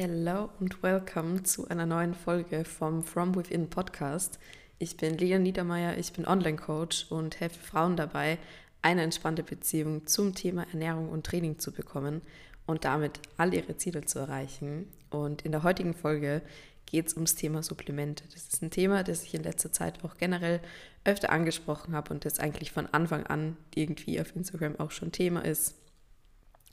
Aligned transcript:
Hello 0.00 0.48
und 0.60 0.80
welcome 0.84 1.42
zu 1.42 1.66
einer 1.66 1.84
neuen 1.84 2.14
Folge 2.14 2.64
vom 2.64 3.02
From 3.02 3.34
Within 3.34 3.68
Podcast. 3.68 4.38
Ich 4.78 4.96
bin 4.96 5.18
Lea 5.18 5.40
Niedermeyer, 5.40 5.98
ich 5.98 6.12
bin 6.12 6.24
Online-Coach 6.24 7.06
und 7.10 7.40
helfe 7.40 7.58
Frauen 7.58 7.96
dabei, 7.96 8.38
eine 8.80 9.02
entspannte 9.02 9.42
Beziehung 9.42 10.06
zum 10.06 10.36
Thema 10.36 10.68
Ernährung 10.70 11.08
und 11.08 11.26
Training 11.26 11.58
zu 11.58 11.72
bekommen 11.72 12.22
und 12.64 12.84
damit 12.84 13.18
all 13.38 13.52
ihre 13.52 13.76
Ziele 13.76 14.04
zu 14.04 14.20
erreichen. 14.20 14.86
Und 15.10 15.42
in 15.42 15.50
der 15.50 15.64
heutigen 15.64 15.94
Folge 15.94 16.42
geht 16.86 17.08
es 17.08 17.14
ums 17.14 17.34
Thema 17.34 17.64
Supplemente. 17.64 18.22
Das 18.32 18.44
ist 18.44 18.62
ein 18.62 18.70
Thema, 18.70 19.02
das 19.02 19.24
ich 19.24 19.34
in 19.34 19.42
letzter 19.42 19.72
Zeit 19.72 20.04
auch 20.04 20.16
generell 20.16 20.60
öfter 21.02 21.30
angesprochen 21.30 21.96
habe 21.96 22.14
und 22.14 22.24
das 22.24 22.38
eigentlich 22.38 22.70
von 22.70 22.86
Anfang 22.86 23.26
an 23.26 23.56
irgendwie 23.74 24.20
auf 24.20 24.36
Instagram 24.36 24.78
auch 24.78 24.92
schon 24.92 25.10
Thema 25.10 25.44
ist 25.44 25.74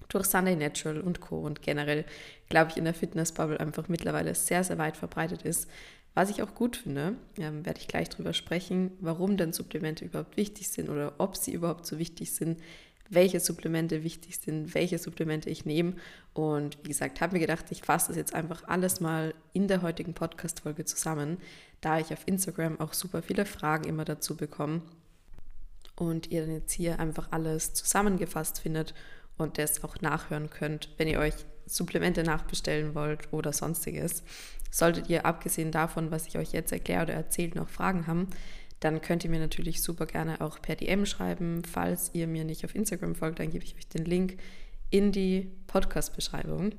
durch 0.10 0.26
Sunday 0.26 0.56
Natural 0.56 1.02
und 1.02 1.22
Co. 1.22 1.40
Und 1.40 1.62
generell, 1.62 2.06
glaube 2.50 2.72
ich, 2.72 2.78
in 2.78 2.86
der 2.86 2.94
Fitnessbubble 2.94 3.60
einfach 3.60 3.88
mittlerweile 3.88 4.36
sehr, 4.36 4.64
sehr 4.64 4.78
weit 4.78 4.98
verbreitet 4.98 5.44
ist. 5.44 5.70
Was 6.14 6.30
ich 6.30 6.42
auch 6.42 6.56
gut 6.56 6.78
finde, 6.78 7.16
ähm, 7.38 7.66
werde 7.66 7.80
ich 7.82 7.90
gleich 7.90 8.10
drüber 8.10 8.34
sprechen, 8.34 8.92
warum 9.02 9.36
denn 9.36 9.52
Supplemente 9.52 10.06
überhaupt 10.06 10.38
wichtig 10.38 10.70
sind 10.70 10.90
oder 10.90 11.14
ob 11.18 11.36
sie 11.36 11.52
überhaupt 11.52 11.86
so 11.86 12.00
wichtig 12.00 12.32
sind, 12.32 12.62
welche 13.10 13.40
Supplemente 13.40 14.04
wichtig 14.04 14.40
sind, 14.40 14.74
welche 14.74 14.98
Supplemente 14.98 15.50
ich 15.50 15.66
nehme. 15.66 15.94
Und 16.34 16.78
wie 16.84 16.88
gesagt, 16.88 17.22
habe 17.22 17.34
mir 17.34 17.40
gedacht, 17.40 17.66
ich 17.70 17.82
fasse 17.82 18.08
das 18.08 18.18
jetzt 18.18 18.34
einfach 18.34 18.64
alles 18.68 19.00
mal 19.00 19.34
in 19.54 19.68
der 19.68 19.82
heutigen 19.82 20.14
Podcast-Folge 20.14 20.86
zusammen, 20.86 21.38
da 21.82 22.00
ich 22.00 22.14
auf 22.14 22.24
Instagram 22.26 22.80
auch 22.80 22.94
super 22.94 23.22
viele 23.22 23.46
Fragen 23.46 23.84
immer 23.84 24.06
dazu 24.06 24.36
bekomme 24.38 24.82
und 25.96 26.32
ihr 26.32 26.42
dann 26.42 26.52
jetzt 26.52 26.72
hier 26.72 27.00
einfach 27.00 27.28
alles 27.32 27.74
zusammengefasst 27.74 28.60
findet 28.60 28.94
und 29.38 29.58
das 29.58 29.84
auch 29.84 30.02
nachhören 30.02 30.50
könnt, 30.50 30.90
wenn 30.98 31.08
ihr 31.08 31.20
euch 31.20 31.34
Supplemente 31.66 32.24
nachbestellen 32.24 32.96
wollt 32.96 33.32
oder 33.34 33.52
sonstiges. 33.52 34.24
Solltet 34.72 35.10
ihr 35.10 35.26
abgesehen 35.26 35.72
davon, 35.72 36.12
was 36.12 36.28
ich 36.28 36.38
euch 36.38 36.52
jetzt 36.52 36.72
erkläre 36.72 37.04
oder 37.04 37.14
erzählt, 37.14 37.56
noch 37.56 37.70
Fragen 37.70 38.08
haben, 38.08 38.28
dann 38.80 39.02
könnt 39.02 39.24
ihr 39.24 39.30
mir 39.30 39.40
natürlich 39.40 39.82
super 39.82 40.06
gerne 40.06 40.42
auch 40.42 40.62
per 40.62 40.76
DM 40.76 41.06
schreiben. 41.06 41.64
Falls 41.64 42.12
ihr 42.14 42.28
mir 42.28 42.44
nicht 42.44 42.66
auf 42.66 42.76
Instagram 42.76 43.16
folgt, 43.16 43.40
dann 43.40 43.50
gebe 43.50 43.64
ich 43.64 43.76
euch 43.76 43.88
den 43.88 44.06
Link 44.06 44.38
in 44.90 45.12
die 45.12 45.50
Podcast-Beschreibung. 45.68 46.74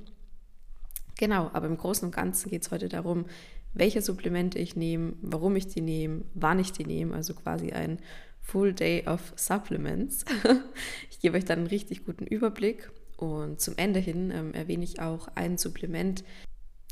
Genau, 1.17 1.49
aber 1.53 1.65
im 1.65 1.77
Großen 1.77 2.05
und 2.05 2.15
Ganzen 2.15 2.49
geht 2.49 2.61
es 2.61 2.71
heute 2.71 2.87
darum, 2.87 3.25
welche 3.73 4.01
Supplemente 4.01 4.59
ich 4.59 4.75
nehme, 4.75 5.13
warum 5.21 5.55
ich 5.55 5.67
die 5.67 5.81
nehme, 5.81 6.21
wann 6.33 6.59
ich 6.59 6.71
die 6.71 6.85
nehme, 6.85 7.13
also 7.13 7.33
quasi 7.33 7.71
ein 7.71 7.99
Full 8.47 8.73
Day 8.73 9.05
of 9.05 9.33
Supplements. 9.35 10.23
ich 11.11 11.19
gebe 11.19 11.37
euch 11.37 11.43
dann 11.43 11.59
einen 11.59 11.67
richtig 11.67 12.05
guten 12.05 12.25
Überblick 12.25 12.89
und 13.17 13.59
zum 13.59 13.73
Ende 13.77 13.99
hin 13.99 14.31
ähm, 14.31 14.53
erwähne 14.53 14.85
ich 14.85 15.01
auch 15.01 15.27
ein 15.35 15.57
Supplement, 15.57 16.23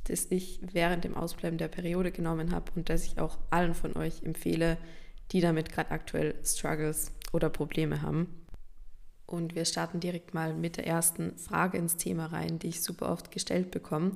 das 0.06 0.28
ich 0.32 0.60
während 0.74 1.06
dem 1.06 1.16
Ausbleiben 1.16 1.58
der 1.58 1.70
Periode 1.70 2.12
genommen 2.12 2.52
habe 2.52 2.72
und 2.76 2.90
das 2.90 3.06
ich 3.06 3.20
auch 3.20 3.38
allen 3.52 3.74
von 3.74 3.96
euch 3.96 4.24
empfehle, 4.24 4.78
die 5.32 5.40
damit 5.40 5.72
gerade 5.72 5.92
aktuell 5.92 6.36
Struggles 6.44 7.14
oder 7.32 7.50
Probleme 7.50 8.02
haben. 8.02 8.28
Und 9.26 9.56
wir 9.56 9.64
starten 9.64 10.02
direkt 10.02 10.34
mal 10.34 10.54
mit 10.54 10.76
der 10.76 10.86
ersten 10.86 11.38
Frage 11.38 11.78
ins 11.78 11.96
Thema 11.96 12.28
rein, 12.28 12.60
die 12.60 12.68
ich 12.68 12.82
super 12.82 13.10
oft 13.10 13.32
gestellt 13.32 13.72
bekomme. 13.72 14.12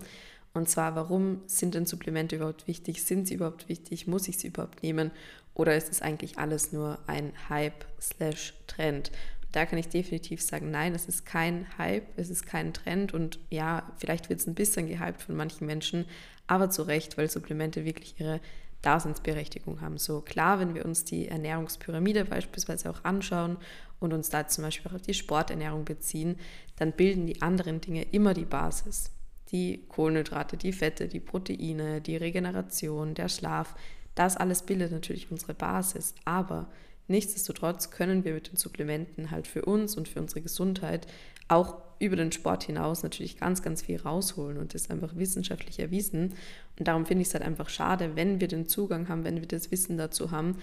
Und 0.53 0.67
zwar, 0.67 0.95
warum 0.95 1.41
sind 1.45 1.75
denn 1.75 1.85
Supplemente 1.85 2.35
überhaupt 2.35 2.67
wichtig? 2.67 3.03
Sind 3.03 3.27
sie 3.27 3.35
überhaupt 3.35 3.69
wichtig? 3.69 4.07
Muss 4.07 4.27
ich 4.27 4.37
sie 4.37 4.47
überhaupt 4.47 4.83
nehmen? 4.83 5.11
Oder 5.59 5.75
ist 5.75 5.91
es 5.91 6.01
eigentlich 6.01 6.37
alles 6.37 6.71
nur 6.71 6.99
ein 7.05 7.33
Hype 7.49 7.83
slash 7.99 8.53
Trend? 8.65 9.11
Da 9.51 9.65
kann 9.65 9.77
ich 9.77 9.89
definitiv 9.89 10.41
sagen, 10.41 10.71
nein, 10.71 10.95
es 10.95 11.05
ist 11.05 11.25
kein 11.25 11.67
Hype, 11.77 12.05
es 12.15 12.29
ist 12.29 12.45
kein 12.45 12.73
Trend 12.73 13.13
und 13.13 13.39
ja, 13.49 13.91
vielleicht 13.97 14.29
wird 14.29 14.39
es 14.39 14.47
ein 14.47 14.55
bisschen 14.55 14.87
gehypt 14.87 15.21
von 15.21 15.35
manchen 15.35 15.67
Menschen, 15.67 16.05
aber 16.47 16.69
zu 16.69 16.83
Recht, 16.83 17.17
weil 17.17 17.29
Supplemente 17.29 17.83
wirklich 17.83 18.17
ihre 18.21 18.39
Daseinsberechtigung 18.83 19.81
haben. 19.81 19.97
So 19.97 20.21
klar, 20.21 20.61
wenn 20.61 20.75
wir 20.75 20.85
uns 20.85 21.03
die 21.03 21.27
Ernährungspyramide 21.27 22.23
beispielsweise 22.23 22.89
auch 22.89 23.03
anschauen 23.03 23.57
und 23.99 24.13
uns 24.13 24.29
da 24.29 24.47
zum 24.47 24.63
Beispiel 24.63 24.89
auch 24.89 24.95
auf 24.95 25.01
die 25.01 25.13
Sporternährung 25.13 25.83
beziehen, 25.83 26.37
dann 26.77 26.93
bilden 26.93 27.27
die 27.27 27.41
anderen 27.41 27.81
Dinge 27.81 28.03
immer 28.03 28.33
die 28.33 28.45
Basis. 28.45 29.11
Die 29.51 29.83
Kohlenhydrate, 29.89 30.55
die 30.55 30.71
Fette, 30.71 31.09
die 31.09 31.19
Proteine, 31.19 31.99
die 31.99 32.15
Regeneration, 32.15 33.13
der 33.13 33.27
Schlaf, 33.27 33.75
das 34.19 34.35
alles 34.35 34.63
bildet 34.63 34.91
natürlich 34.91 35.31
unsere 35.31 35.53
Basis, 35.53 36.13
aber 36.25 36.67
nichtsdestotrotz 37.07 37.89
können 37.89 38.25
wir 38.25 38.33
mit 38.33 38.51
den 38.51 38.57
Supplementen 38.57 39.31
halt 39.31 39.47
für 39.47 39.63
uns 39.63 39.95
und 39.95 40.09
für 40.09 40.19
unsere 40.19 40.41
Gesundheit 40.41 41.07
auch 41.47 41.77
über 41.99 42.17
den 42.17 42.33
Sport 42.33 42.63
hinaus 42.63 43.01
natürlich 43.01 43.37
ganz, 43.37 43.61
ganz 43.61 43.81
viel 43.81 43.97
rausholen 43.97 44.57
und 44.57 44.73
das 44.73 44.89
einfach 44.89 45.15
wissenschaftlich 45.15 45.79
erwiesen. 45.79 46.33
Und 46.77 46.87
darum 46.89 47.05
finde 47.05 47.21
ich 47.21 47.29
es 47.29 47.33
halt 47.33 47.45
einfach 47.45 47.69
schade, 47.69 48.17
wenn 48.17 48.41
wir 48.41 48.49
den 48.49 48.67
Zugang 48.67 49.07
haben, 49.07 49.23
wenn 49.23 49.39
wir 49.39 49.47
das 49.47 49.71
Wissen 49.71 49.97
dazu 49.97 50.31
haben, 50.31 50.57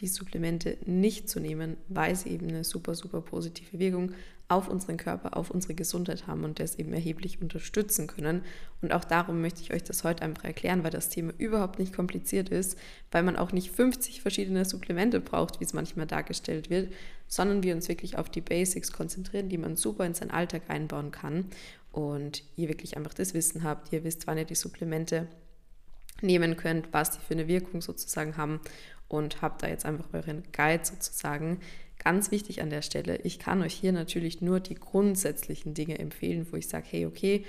die 0.00 0.08
Supplemente 0.08 0.76
nicht 0.86 1.28
zu 1.28 1.40
nehmen, 1.40 1.76
weil 1.88 2.16
sie 2.16 2.30
eben 2.30 2.48
eine 2.48 2.64
super, 2.64 2.94
super 2.94 3.20
positive 3.20 3.78
Wirkung 3.78 4.12
auf 4.48 4.68
unseren 4.68 4.98
Körper, 4.98 5.36
auf 5.36 5.50
unsere 5.50 5.74
Gesundheit 5.74 6.26
haben 6.26 6.44
und 6.44 6.60
das 6.60 6.78
eben 6.78 6.92
erheblich 6.92 7.40
unterstützen 7.40 8.06
können. 8.06 8.42
Und 8.82 8.92
auch 8.92 9.04
darum 9.04 9.40
möchte 9.40 9.62
ich 9.62 9.72
euch 9.72 9.82
das 9.82 10.04
heute 10.04 10.22
einfach 10.22 10.44
erklären, 10.44 10.84
weil 10.84 10.90
das 10.90 11.08
Thema 11.08 11.32
überhaupt 11.38 11.78
nicht 11.78 11.94
kompliziert 11.94 12.50
ist, 12.50 12.78
weil 13.10 13.22
man 13.22 13.36
auch 13.36 13.52
nicht 13.52 13.70
50 13.70 14.20
verschiedene 14.20 14.64
Supplemente 14.64 15.20
braucht, 15.20 15.60
wie 15.60 15.64
es 15.64 15.72
manchmal 15.72 16.06
dargestellt 16.06 16.68
wird, 16.68 16.92
sondern 17.26 17.62
wir 17.62 17.74
uns 17.74 17.88
wirklich 17.88 18.18
auf 18.18 18.28
die 18.28 18.42
Basics 18.42 18.92
konzentrieren, 18.92 19.48
die 19.48 19.58
man 19.58 19.76
super 19.76 20.04
in 20.04 20.14
seinen 20.14 20.30
Alltag 20.30 20.62
einbauen 20.68 21.10
kann. 21.10 21.46
Und 21.90 22.42
ihr 22.56 22.68
wirklich 22.68 22.96
einfach 22.96 23.14
das 23.14 23.34
Wissen 23.34 23.62
habt, 23.62 23.92
ihr 23.92 24.04
wisst, 24.04 24.26
wann 24.26 24.36
ihr 24.36 24.44
die 24.44 24.56
Supplemente 24.56 25.28
nehmen 26.20 26.56
könnt, 26.56 26.92
was 26.92 27.12
die 27.12 27.18
für 27.18 27.34
eine 27.34 27.48
Wirkung 27.48 27.80
sozusagen 27.80 28.36
haben 28.36 28.60
und 29.16 29.42
habt 29.42 29.62
da 29.62 29.68
jetzt 29.68 29.86
einfach 29.86 30.06
euren 30.12 30.42
Guide 30.52 30.84
sozusagen. 30.84 31.60
Ganz 32.02 32.30
wichtig 32.30 32.60
an 32.60 32.70
der 32.70 32.82
Stelle, 32.82 33.18
ich 33.22 33.38
kann 33.38 33.62
euch 33.62 33.74
hier 33.74 33.92
natürlich 33.92 34.40
nur 34.40 34.60
die 34.60 34.74
grundsätzlichen 34.74 35.74
Dinge 35.74 35.98
empfehlen, 35.98 36.46
wo 36.50 36.56
ich 36.56 36.68
sage, 36.68 36.86
hey, 36.90 37.06
okay, 37.06 37.44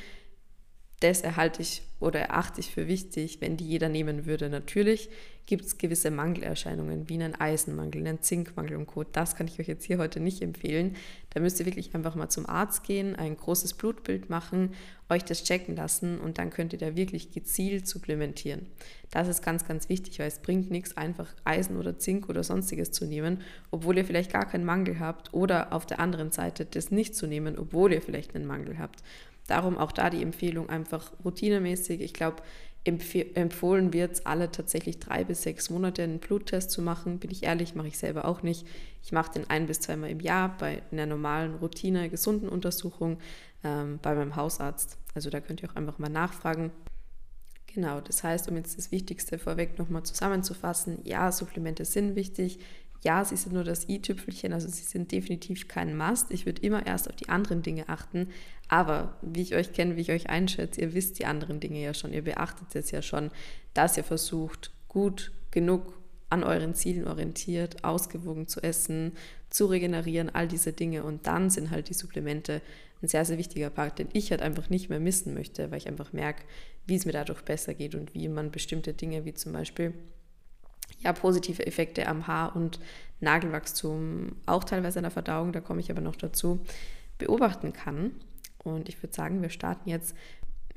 das 1.01 1.21
erhalte 1.21 1.61
ich 1.61 1.83
oder 1.99 2.19
erachte 2.19 2.61
ich 2.61 2.71
für 2.71 2.87
wichtig, 2.87 3.39
wenn 3.41 3.57
die 3.57 3.67
jeder 3.67 3.89
nehmen 3.89 4.25
würde. 4.25 4.49
Natürlich 4.49 5.09
gibt 5.45 5.65
es 5.65 5.77
gewisse 5.77 6.09
Mangelerscheinungen, 6.09 7.07
wie 7.09 7.15
einen 7.15 7.35
Eisenmangel, 7.35 8.01
einen 8.01 8.21
Zinkmangel 8.21 8.77
und 8.77 8.87
Co. 8.87 9.03
Das 9.03 9.35
kann 9.35 9.47
ich 9.47 9.59
euch 9.59 9.67
jetzt 9.67 9.85
hier 9.85 9.97
heute 9.97 10.19
nicht 10.19 10.41
empfehlen. 10.41 10.95
Da 11.31 11.39
müsst 11.39 11.59
ihr 11.59 11.65
wirklich 11.65 11.93
einfach 11.93 12.15
mal 12.15 12.29
zum 12.29 12.47
Arzt 12.47 12.83
gehen, 12.83 13.15
ein 13.15 13.37
großes 13.37 13.73
Blutbild 13.73 14.29
machen, 14.29 14.73
euch 15.09 15.23
das 15.23 15.43
checken 15.43 15.75
lassen 15.75 16.19
und 16.19 16.37
dann 16.37 16.49
könnt 16.49 16.73
ihr 16.73 16.79
da 16.79 16.95
wirklich 16.95 17.31
gezielt 17.31 17.87
supplementieren. 17.87 18.65
Das 19.11 19.27
ist 19.27 19.43
ganz, 19.43 19.67
ganz 19.67 19.87
wichtig, 19.87 20.19
weil 20.19 20.27
es 20.27 20.39
bringt 20.39 20.71
nichts, 20.71 20.97
einfach 20.97 21.33
Eisen 21.43 21.77
oder 21.77 21.99
Zink 21.99 22.27
oder 22.27 22.43
sonstiges 22.43 22.91
zu 22.91 23.05
nehmen, 23.05 23.41
obwohl 23.69 23.97
ihr 23.97 24.05
vielleicht 24.05 24.31
gar 24.31 24.47
keinen 24.47 24.65
Mangel 24.65 24.99
habt 24.99 25.33
oder 25.33 25.73
auf 25.73 25.85
der 25.85 25.99
anderen 25.99 26.31
Seite 26.31 26.65
das 26.65 26.89
nicht 26.89 27.15
zu 27.15 27.27
nehmen, 27.27 27.59
obwohl 27.59 27.93
ihr 27.93 28.01
vielleicht 28.01 28.35
einen 28.35 28.47
Mangel 28.47 28.79
habt. 28.79 29.03
Darum 29.47 29.77
auch 29.77 29.91
da 29.91 30.09
die 30.09 30.21
Empfehlung 30.21 30.69
einfach 30.69 31.11
routinemäßig. 31.23 32.01
Ich 32.01 32.13
glaube, 32.13 32.41
empfohlen 32.85 33.93
wird 33.93 34.13
es 34.13 34.25
alle 34.25 34.51
tatsächlich 34.51 34.99
drei 34.99 35.23
bis 35.23 35.41
sechs 35.41 35.69
Monate 35.69 36.03
einen 36.03 36.19
Bluttest 36.19 36.71
zu 36.71 36.81
machen. 36.81 37.19
Bin 37.19 37.31
ich 37.31 37.43
ehrlich, 37.43 37.73
mache 37.73 37.87
ich 37.87 37.97
selber 37.97 38.25
auch 38.25 38.43
nicht. 38.43 38.67
Ich 39.03 39.11
mache 39.11 39.33
den 39.33 39.49
ein 39.49 39.65
bis 39.65 39.79
zweimal 39.79 40.11
im 40.11 40.19
Jahr 40.19 40.55
bei 40.57 40.83
einer 40.91 41.07
normalen 41.07 41.55
Routine, 41.55 42.09
gesunden 42.09 42.47
Untersuchung 42.47 43.17
ähm, 43.63 43.99
bei 44.01 44.13
meinem 44.13 44.35
Hausarzt. 44.35 44.97
Also 45.15 45.29
da 45.29 45.39
könnt 45.39 45.63
ihr 45.63 45.69
auch 45.69 45.75
einfach 45.75 45.97
mal 45.97 46.09
nachfragen. 46.09 46.71
Genau, 47.73 48.01
das 48.01 48.23
heißt, 48.23 48.49
um 48.49 48.55
jetzt 48.55 48.77
das 48.77 48.91
Wichtigste 48.91 49.37
vorweg 49.37 49.77
nochmal 49.79 50.03
zusammenzufassen, 50.03 50.99
ja, 51.03 51.31
Supplemente 51.31 51.85
sind 51.85 52.15
wichtig. 52.15 52.59
Ja, 53.03 53.23
sie 53.23 53.35
sind 53.35 53.53
nur 53.53 53.63
das 53.63 53.87
i-Tüpfelchen, 53.87 54.51
also 54.53 54.67
sie 54.67 54.83
sind 54.83 55.11
definitiv 55.11 55.67
kein 55.67 55.95
Must. 55.95 56.31
Ich 56.31 56.45
würde 56.45 56.61
immer 56.61 56.85
erst 56.85 57.07
auf 57.09 57.15
die 57.15 57.29
anderen 57.29 57.61
Dinge 57.61 57.87
achten. 57.87 58.29
Aber 58.67 59.17
wie 59.21 59.41
ich 59.41 59.55
euch 59.55 59.73
kenne, 59.73 59.95
wie 59.95 60.01
ich 60.01 60.11
euch 60.11 60.29
einschätze, 60.29 60.81
ihr 60.81 60.93
wisst 60.93 61.19
die 61.19 61.25
anderen 61.25 61.59
Dinge 61.59 61.81
ja 61.81 61.93
schon. 61.93 62.13
Ihr 62.13 62.23
beachtet 62.23 62.75
es 62.75 62.91
ja 62.91 63.01
schon, 63.01 63.29
dass 63.73 63.97
ihr 63.97 64.03
versucht, 64.03 64.71
gut 64.87 65.31
genug 65.51 65.93
an 66.29 66.43
euren 66.43 66.73
Zielen 66.73 67.07
orientiert, 67.07 67.83
ausgewogen 67.83 68.47
zu 68.47 68.61
essen, 68.63 69.13
zu 69.49 69.67
regenerieren, 69.67 70.33
all 70.33 70.47
diese 70.47 70.73
Dinge. 70.73 71.03
Und 71.03 71.27
dann 71.27 71.49
sind 71.49 71.69
halt 71.69 71.89
die 71.89 71.93
Supplemente 71.93 72.61
ein 73.01 73.07
sehr, 73.07 73.25
sehr 73.25 73.37
wichtiger 73.37 73.69
Part, 73.69 73.99
den 73.99 74.09
ich 74.13 74.31
halt 74.31 74.41
einfach 74.41 74.69
nicht 74.69 74.89
mehr 74.89 74.99
missen 74.99 75.33
möchte, 75.33 75.69
weil 75.69 75.77
ich 75.77 75.87
einfach 75.87 76.13
merke, 76.13 76.43
wie 76.87 76.95
es 76.95 77.05
mir 77.05 77.11
dadurch 77.11 77.41
besser 77.41 77.73
geht 77.73 77.95
und 77.95 78.13
wie 78.13 78.27
man 78.27 78.51
bestimmte 78.51 78.93
Dinge 78.93 79.25
wie 79.25 79.33
zum 79.33 79.53
Beispiel 79.53 79.93
ja, 80.99 81.13
positive 81.13 81.65
Effekte 81.65 82.07
am 82.07 82.27
Haar- 82.27 82.55
und 82.55 82.79
Nagelwachstum, 83.19 84.33
auch 84.45 84.63
teilweise 84.63 84.99
an 84.99 85.03
der 85.03 85.11
Verdauung, 85.11 85.51
da 85.51 85.61
komme 85.61 85.79
ich 85.79 85.91
aber 85.91 86.01
noch 86.01 86.15
dazu, 86.15 86.59
beobachten 87.17 87.73
kann. 87.73 88.11
Und 88.63 88.89
ich 88.89 89.01
würde 89.01 89.15
sagen, 89.15 89.41
wir 89.41 89.49
starten 89.49 89.89
jetzt 89.89 90.15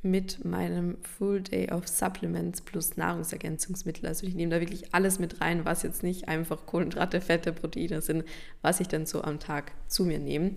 mit 0.02 0.44
meinem 0.44 0.96
Full 1.02 1.42
Day 1.42 1.72
of 1.72 1.88
Supplements 1.88 2.60
plus 2.60 2.96
Nahrungsergänzungsmittel. 2.96 4.06
Also 4.06 4.26
ich 4.26 4.34
nehme 4.34 4.54
da 4.54 4.60
wirklich 4.60 4.94
alles 4.94 5.18
mit 5.18 5.40
rein, 5.40 5.64
was 5.64 5.82
jetzt 5.82 6.02
nicht 6.02 6.28
einfach 6.28 6.66
Kohlenhydrate, 6.66 7.20
Fette, 7.20 7.52
Proteine 7.52 8.00
sind, 8.00 8.24
was 8.62 8.78
ich 8.80 8.86
dann 8.88 9.06
so 9.06 9.22
am 9.22 9.40
Tag 9.40 9.72
zu 9.88 10.04
mir 10.04 10.18
nehme. 10.18 10.52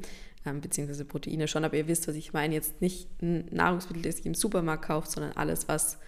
ähm, 0.45 0.61
beziehungsweise 0.61 1.05
Proteine 1.05 1.47
schon, 1.47 1.65
aber 1.65 1.77
ihr 1.77 1.87
wisst, 1.87 2.07
was 2.07 2.15
ich 2.15 2.33
meine. 2.33 2.53
Jetzt 2.53 2.81
nicht 2.81 3.07
ein 3.21 3.45
Nahrungsmittel, 3.51 4.03
das 4.03 4.19
ich 4.19 4.25
im 4.25 4.35
Supermarkt 4.35 4.85
kaufe, 4.85 5.09
sondern 5.09 5.33
alles, 5.33 5.67
was 5.67 5.99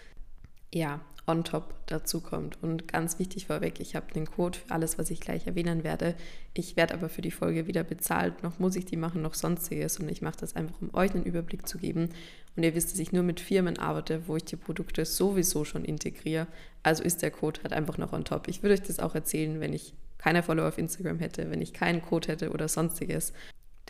ja 0.74 1.00
on 1.26 1.44
top 1.44 1.74
dazu 1.86 2.20
kommt. 2.22 2.62
Und 2.62 2.88
ganz 2.88 3.20
wichtig 3.20 3.48
vorweg, 3.48 3.80
ich 3.80 3.96
habe 3.96 4.14
den 4.14 4.26
Code 4.26 4.60
für 4.60 4.72
alles, 4.74 4.98
was 4.98 5.10
ich 5.10 5.20
gleich 5.20 5.48
erwähnen 5.48 5.84
werde. 5.84 6.16
Ich 6.54 6.76
werde 6.76 6.94
aber 6.94 7.10
für 7.10 7.22
die 7.22 7.32
Folge 7.32 7.68
wieder 7.68 7.84
bezahlt. 7.84 8.44
Noch 8.44 8.60
muss 8.60 8.76
ich 8.76 8.86
die 8.86 8.98
machen, 8.98 9.22
noch 9.22 9.34
sonstiges. 9.34 10.00
Und 10.00 10.10
ich 10.10 10.22
mache 10.22 10.38
das 10.40 10.56
einfach, 10.56 10.76
um 10.82 10.94
euch 10.94 11.14
einen 11.14 11.24
Überblick 11.24 11.68
zu 11.68 11.78
geben. 11.78 12.10
Und 12.56 12.64
ihr 12.64 12.76
wisst, 12.76 12.92
dass 12.92 13.00
ich 13.00 13.12
nur 13.12 13.24
mit 13.24 13.40
Firmen 13.40 13.80
arbeite, 13.80 14.28
wo 14.28 14.36
ich 14.36 14.46
die 14.46 14.58
Produkte 14.58 15.06
sowieso 15.06 15.66
schon 15.66 15.86
integriere. 15.86 16.48
Also 16.84 17.04
ist 17.04 17.22
der 17.22 17.32
Code 17.32 17.62
halt 17.64 17.74
einfach 17.74 17.98
noch 17.98 18.14
on 18.14 18.26
top. 18.26 18.48
Ich 18.48 18.62
würde 18.62 18.74
euch 18.74 18.84
das 18.84 19.00
auch 19.00 19.16
erzählen, 19.16 19.60
wenn 19.60 19.74
ich 19.74 19.94
keine 20.18 20.44
Follower 20.44 20.68
auf 20.68 20.78
Instagram 20.78 21.20
hätte, 21.20 21.50
wenn 21.50 21.62
ich 21.62 21.74
keinen 21.74 22.02
Code 22.02 22.30
hätte 22.30 22.52
oder 22.52 22.68
sonstiges. 22.68 23.34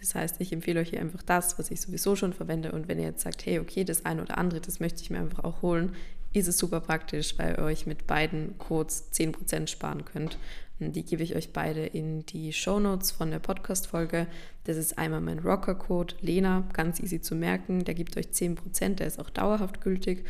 Das 0.04 0.16
heißt, 0.16 0.42
ich 0.42 0.52
empfehle 0.52 0.82
euch 0.82 0.90
hier 0.90 1.00
einfach 1.00 1.24
das, 1.24 1.58
was 1.58 1.72
ich 1.72 1.80
sowieso 1.80 2.18
schon 2.18 2.34
verwende. 2.34 2.74
Und 2.74 2.90
wenn 2.90 3.00
ihr 3.00 3.06
jetzt 3.06 3.24
sagt, 3.24 3.46
hey, 3.46 3.60
okay, 3.60 3.86
das 3.86 4.06
eine 4.06 4.22
oder 4.22 4.38
andere, 4.38 4.60
das 4.60 4.82
möchte 4.82 5.02
ich 5.02 5.10
mir 5.10 5.20
einfach 5.20 5.46
auch 5.46 5.62
holen, 5.62 5.96
ist 6.34 6.50
es 6.50 6.58
super 6.58 6.82
praktisch, 6.82 7.40
weil 7.40 7.56
ihr 7.56 7.64
euch 7.64 7.86
mit 7.86 8.06
beiden 8.06 8.58
Codes 8.58 9.14
10% 9.14 9.68
sparen 9.68 10.04
könnt. 10.04 10.38
Die 10.80 11.06
gebe 11.06 11.24
ich 11.24 11.38
euch 11.38 11.54
beide 11.54 11.86
in 11.86 12.26
die 12.26 12.52
Show 12.52 12.82
Notes 12.82 13.12
von 13.12 13.32
der 13.32 13.40
Podcast-Folge. 13.40 14.28
Das 14.66 14.76
ist 14.76 14.98
einmal 14.98 15.22
mein 15.22 15.40
Rocker-Code, 15.40 16.16
Lena, 16.20 16.68
ganz 16.74 17.00
easy 17.00 17.22
zu 17.22 17.34
merken. 17.34 17.86
Der 17.86 17.94
gibt 17.94 18.18
euch 18.18 18.26
10%, 18.26 18.96
der 18.96 19.08
ist 19.08 19.20
auch 19.20 19.30
dauerhaft 19.30 19.80
gültig. 19.80 20.26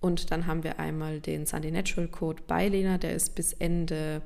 Und 0.00 0.30
dann 0.30 0.46
haben 0.46 0.64
wir 0.64 0.80
einmal 0.80 1.20
den 1.20 1.44
Sunday 1.44 1.70
Natural 1.70 2.08
Code 2.08 2.42
bei 2.46 2.68
Lena, 2.68 2.96
der 2.96 3.14
ist 3.14 3.34
bis 3.34 3.52
Ende 3.52 4.22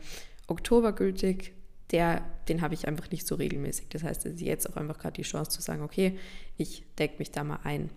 Oktober 0.46 0.92
gültig. 0.92 1.54
Der, 1.92 2.22
den 2.48 2.62
habe 2.62 2.74
ich 2.74 2.88
einfach 2.88 3.10
nicht 3.10 3.26
so 3.26 3.34
regelmäßig. 3.34 3.88
Das 3.90 4.02
heißt, 4.02 4.26
es 4.26 4.34
ist 4.34 4.40
jetzt 4.40 4.68
auch 4.68 4.76
einfach 4.76 4.98
gerade 4.98 5.14
die 5.14 5.22
Chance 5.22 5.50
zu 5.50 5.62
sagen, 5.62 5.82
okay, 5.82 6.18
ich 6.56 6.84
decke 6.98 7.18
mich 7.18 7.30
da 7.30 7.44
mal 7.44 7.60
ein. 7.64 7.90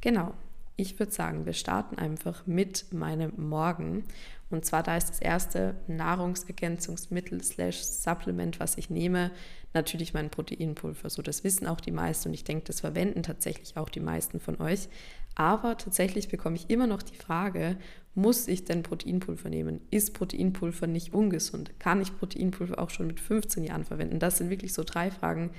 Genau, 0.00 0.34
ich 0.76 0.98
würde 0.98 1.12
sagen, 1.12 1.46
wir 1.46 1.52
starten 1.52 1.98
einfach 1.98 2.46
mit 2.46 2.92
meinem 2.92 3.32
Morgen. 3.36 4.04
Und 4.50 4.64
zwar 4.64 4.82
da 4.82 4.96
ist 4.96 5.08
das 5.08 5.20
erste 5.20 5.76
Nahrungsergänzungsmittel 5.86 7.42
slash 7.42 7.82
Supplement, 7.82 8.60
was 8.60 8.76
ich 8.76 8.90
nehme, 8.90 9.30
natürlich 9.74 10.14
mein 10.14 10.30
Proteinpulver. 10.30 11.10
So, 11.10 11.22
das 11.22 11.44
wissen 11.44 11.66
auch 11.66 11.80
die 11.80 11.92
meisten 11.92 12.28
und 12.28 12.34
ich 12.34 12.44
denke, 12.44 12.64
das 12.64 12.80
verwenden 12.80 13.22
tatsächlich 13.22 13.76
auch 13.76 13.88
die 13.88 14.00
meisten 14.00 14.40
von 14.40 14.60
euch. 14.60 14.88
Aber 15.34 15.76
tatsächlich 15.76 16.28
bekomme 16.28 16.56
ich 16.56 16.70
immer 16.70 16.86
noch 16.86 17.02
die 17.02 17.16
Frage, 17.16 17.76
muss 18.14 18.46
ich 18.46 18.64
denn 18.64 18.84
Proteinpulver 18.84 19.48
nehmen? 19.48 19.80
Ist 19.90 20.14
Proteinpulver 20.14 20.86
nicht 20.86 21.12
ungesund? 21.12 21.72
Kann 21.80 22.00
ich 22.00 22.16
Proteinpulver 22.16 22.78
auch 22.78 22.90
schon 22.90 23.08
mit 23.08 23.18
15 23.18 23.64
Jahren 23.64 23.84
verwenden? 23.84 24.20
Das 24.20 24.38
sind 24.38 24.50
wirklich 24.50 24.72
so 24.72 24.84
drei 24.84 25.10
Fragen, 25.10 25.50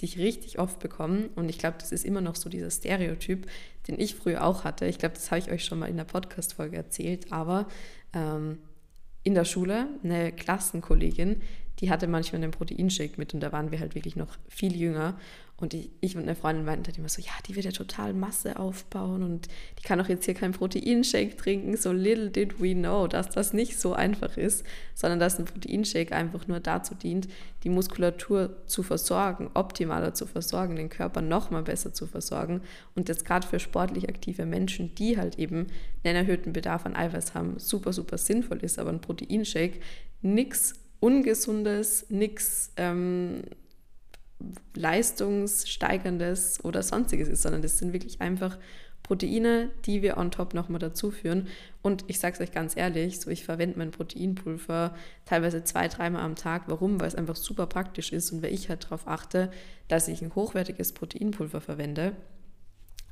die 0.00 0.04
ich 0.04 0.18
richtig 0.18 0.60
oft 0.60 0.78
bekomme. 0.78 1.30
Und 1.34 1.48
ich 1.48 1.58
glaube, 1.58 1.76
das 1.78 1.90
ist 1.90 2.04
immer 2.04 2.20
noch 2.20 2.36
so 2.36 2.48
dieser 2.48 2.70
Stereotyp, 2.70 3.46
den 3.88 3.98
ich 3.98 4.14
früher 4.14 4.44
auch 4.44 4.62
hatte. 4.62 4.86
Ich 4.86 4.98
glaube, 4.98 5.16
das 5.16 5.30
habe 5.32 5.40
ich 5.40 5.50
euch 5.50 5.64
schon 5.64 5.80
mal 5.80 5.88
in 5.88 5.96
der 5.96 6.04
Podcast-Folge 6.04 6.76
erzählt. 6.76 7.32
Aber 7.32 7.66
ähm, 8.12 8.58
in 9.24 9.34
der 9.34 9.44
Schule 9.44 9.88
eine 10.04 10.30
Klassenkollegin, 10.30 11.40
die 11.80 11.90
hatte 11.90 12.06
manchmal 12.06 12.42
einen 12.42 12.52
Proteinshake 12.52 13.18
mit 13.18 13.34
und 13.34 13.40
da 13.40 13.52
waren 13.52 13.70
wir 13.70 13.80
halt 13.80 13.94
wirklich 13.94 14.16
noch 14.16 14.36
viel 14.48 14.76
jünger. 14.76 15.18
Und 15.56 15.72
ich, 15.72 15.90
ich 16.00 16.16
und 16.16 16.22
eine 16.22 16.34
Freundin 16.34 16.64
meinten 16.64 16.90
immer 16.98 17.08
so, 17.08 17.22
ja, 17.22 17.30
die 17.46 17.54
wird 17.54 17.64
ja 17.64 17.70
total 17.70 18.12
Masse 18.12 18.58
aufbauen 18.58 19.22
und 19.22 19.46
die 19.78 19.84
kann 19.84 20.00
doch 20.00 20.08
jetzt 20.08 20.24
hier 20.24 20.34
keinen 20.34 20.52
Proteinshake 20.52 21.36
trinken. 21.36 21.76
So 21.76 21.92
little 21.92 22.28
did 22.28 22.60
we 22.60 22.74
know, 22.74 23.06
dass 23.06 23.30
das 23.30 23.52
nicht 23.52 23.78
so 23.78 23.92
einfach 23.92 24.36
ist, 24.36 24.66
sondern 24.94 25.20
dass 25.20 25.38
ein 25.38 25.44
Proteinshake 25.44 26.12
einfach 26.12 26.48
nur 26.48 26.58
dazu 26.58 26.96
dient, 26.96 27.28
die 27.62 27.70
Muskulatur 27.70 28.56
zu 28.66 28.82
versorgen, 28.82 29.48
optimaler 29.54 30.12
zu 30.12 30.26
versorgen, 30.26 30.74
den 30.74 30.88
Körper 30.88 31.22
nochmal 31.22 31.62
besser 31.62 31.92
zu 31.92 32.08
versorgen. 32.08 32.60
Und 32.96 33.08
jetzt 33.08 33.24
gerade 33.24 33.46
für 33.46 33.60
sportlich 33.60 34.08
aktive 34.08 34.46
Menschen, 34.46 34.96
die 34.96 35.16
halt 35.16 35.38
eben 35.38 35.68
einen 36.02 36.16
erhöhten 36.16 36.52
Bedarf 36.52 36.84
an 36.84 36.96
Eiweiß 36.96 37.34
haben, 37.34 37.60
super, 37.60 37.92
super 37.92 38.18
sinnvoll 38.18 38.58
ist. 38.58 38.80
Aber 38.80 38.90
ein 38.90 39.00
Proteinshake, 39.00 39.78
nichts 40.20 40.83
Ungesundes, 41.04 42.06
nichts... 42.08 42.72
Ähm, 42.76 43.42
leistungssteigerndes 44.74 46.64
oder 46.64 46.82
sonstiges 46.82 47.28
ist, 47.28 47.42
sondern 47.42 47.62
das 47.62 47.78
sind 47.78 47.92
wirklich 47.92 48.20
einfach 48.20 48.58
Proteine, 49.02 49.70
die 49.84 50.02
wir 50.02 50.16
on 50.16 50.30
top 50.30 50.54
nochmal 50.54 50.78
dazu 50.78 51.10
führen. 51.10 51.48
Und 51.82 52.04
ich 52.08 52.18
sage 52.18 52.34
es 52.34 52.40
euch 52.40 52.52
ganz 52.52 52.76
ehrlich, 52.76 53.20
so 53.20 53.30
ich 53.30 53.44
verwende 53.44 53.78
mein 53.78 53.90
Proteinpulver 53.90 54.94
teilweise 55.26 55.62
zwei, 55.62 55.88
dreimal 55.88 56.22
am 56.22 56.36
Tag. 56.36 56.64
Warum? 56.66 57.00
Weil 57.00 57.08
es 57.08 57.14
einfach 57.14 57.36
super 57.36 57.66
praktisch 57.66 58.12
ist 58.12 58.32
und 58.32 58.42
weil 58.42 58.54
ich 58.54 58.70
halt 58.70 58.84
darauf 58.84 59.06
achte, 59.06 59.50
dass 59.88 60.08
ich 60.08 60.22
ein 60.22 60.34
hochwertiges 60.34 60.92
Proteinpulver 60.92 61.60
verwende 61.60 62.16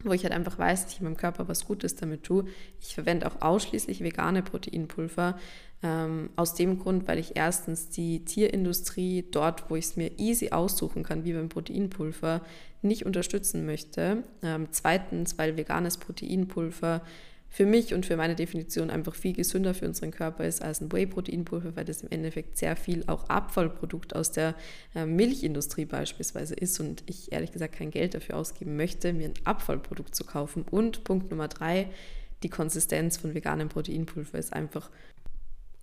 wo 0.04 0.12
ich 0.12 0.22
halt 0.24 0.32
einfach 0.32 0.58
weiß, 0.58 0.84
dass 0.84 0.94
ich 0.94 1.00
meinem 1.00 1.16
Körper 1.16 1.48
was 1.48 1.66
Gutes 1.66 1.94
damit 1.94 2.24
tue. 2.24 2.44
Ich 2.80 2.94
verwende 2.94 3.26
auch 3.26 3.40
ausschließlich 3.40 4.02
vegane 4.02 4.42
Proteinpulver. 4.42 5.38
Ähm, 5.84 6.30
aus 6.36 6.54
dem 6.54 6.78
Grund, 6.78 7.08
weil 7.08 7.18
ich 7.18 7.32
erstens 7.34 7.88
die 7.88 8.24
Tierindustrie 8.24 9.24
dort, 9.30 9.68
wo 9.68 9.74
ich 9.74 9.86
es 9.86 9.96
mir 9.96 10.16
easy 10.18 10.50
aussuchen 10.50 11.02
kann, 11.02 11.24
wie 11.24 11.32
beim 11.32 11.48
Proteinpulver, 11.48 12.42
nicht 12.82 13.04
unterstützen 13.04 13.66
möchte. 13.66 14.22
Ähm, 14.42 14.68
zweitens, 14.70 15.38
weil 15.38 15.56
veganes 15.56 15.96
Proteinpulver 15.96 17.02
für 17.52 17.66
mich 17.66 17.92
und 17.92 18.06
für 18.06 18.16
meine 18.16 18.34
Definition 18.34 18.88
einfach 18.88 19.14
viel 19.14 19.34
gesünder 19.34 19.74
für 19.74 19.86
unseren 19.86 20.10
Körper 20.10 20.46
ist 20.46 20.62
als 20.62 20.80
ein 20.80 20.90
Whey-Proteinpulver, 20.90 21.76
weil 21.76 21.84
das 21.84 22.00
im 22.00 22.10
Endeffekt 22.10 22.56
sehr 22.56 22.76
viel 22.76 23.04
auch 23.08 23.28
Abfallprodukt 23.28 24.16
aus 24.16 24.32
der 24.32 24.54
äh, 24.94 25.04
Milchindustrie 25.04 25.84
beispielsweise 25.84 26.54
ist 26.54 26.80
und 26.80 27.04
ich 27.04 27.30
ehrlich 27.30 27.52
gesagt 27.52 27.74
kein 27.74 27.90
Geld 27.90 28.14
dafür 28.14 28.38
ausgeben 28.38 28.76
möchte, 28.76 29.12
mir 29.12 29.26
ein 29.26 29.34
Abfallprodukt 29.44 30.14
zu 30.14 30.24
kaufen. 30.24 30.64
Und 30.70 31.04
Punkt 31.04 31.30
Nummer 31.30 31.48
drei, 31.48 31.90
die 32.42 32.48
Konsistenz 32.48 33.18
von 33.18 33.34
veganem 33.34 33.68
Proteinpulver 33.68 34.38
ist 34.38 34.54
einfach 34.54 34.90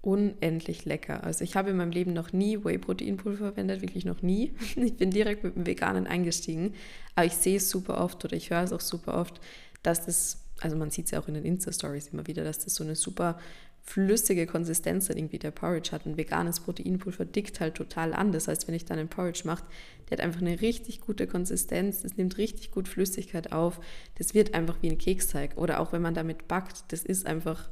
unendlich 0.01 0.85
lecker. 0.85 1.23
Also 1.23 1.43
ich 1.43 1.55
habe 1.55 1.69
in 1.69 1.77
meinem 1.77 1.91
Leben 1.91 2.13
noch 2.13 2.33
nie 2.33 2.63
Whey-Proteinpulver 2.63 3.53
verwendet, 3.53 3.83
wirklich 3.83 4.05
noch 4.05 4.23
nie. 4.23 4.53
Ich 4.75 4.97
bin 4.97 5.11
direkt 5.11 5.43
mit 5.43 5.55
dem 5.55 5.67
Veganen 5.67 6.07
eingestiegen, 6.07 6.73
aber 7.13 7.27
ich 7.27 7.33
sehe 7.33 7.57
es 7.57 7.69
super 7.69 8.01
oft 8.01 8.25
oder 8.25 8.35
ich 8.35 8.49
höre 8.49 8.63
es 8.63 8.73
auch 8.73 8.81
super 8.81 9.19
oft, 9.19 9.39
dass 9.83 10.07
das 10.07 10.48
also 10.61 10.75
man 10.75 10.91
sieht 10.91 11.05
es 11.05 11.11
ja 11.11 11.19
auch 11.19 11.27
in 11.27 11.33
den 11.33 11.45
Insta-Stories 11.45 12.09
immer 12.09 12.27
wieder, 12.27 12.43
dass 12.43 12.59
das 12.59 12.75
so 12.75 12.83
eine 12.83 12.95
super 12.95 13.37
flüssige 13.81 14.45
Konsistenz 14.45 15.07
dann 15.07 15.17
irgendwie 15.17 15.39
der 15.39 15.51
Porridge 15.51 15.91
hat. 15.91 16.05
Ein 16.05 16.17
veganes 16.17 16.59
Proteinpulver 16.59 17.25
dickt 17.25 17.59
halt 17.59 17.75
total 17.75 18.13
an. 18.13 18.31
Das 18.31 18.47
heißt, 18.47 18.67
wenn 18.67 18.75
ich 18.75 18.85
dann 18.85 18.99
einen 18.99 19.09
Porridge 19.09 19.41
mache, 19.45 19.63
der 20.09 20.17
hat 20.17 20.23
einfach 20.23 20.41
eine 20.41 20.61
richtig 20.61 21.01
gute 21.01 21.25
Konsistenz, 21.27 22.01
das 22.01 22.15
nimmt 22.15 22.37
richtig 22.37 22.71
gut 22.71 22.87
Flüssigkeit 22.87 23.51
auf. 23.51 23.79
Das 24.15 24.33
wird 24.33 24.53
einfach 24.53 24.77
wie 24.81 24.91
ein 24.91 24.97
Keksteig. 24.97 25.57
Oder 25.57 25.79
auch 25.79 25.91
wenn 25.91 26.03
man 26.03 26.13
damit 26.13 26.47
backt, 26.47 26.91
das 26.91 27.03
ist 27.03 27.25
einfach, 27.25 27.69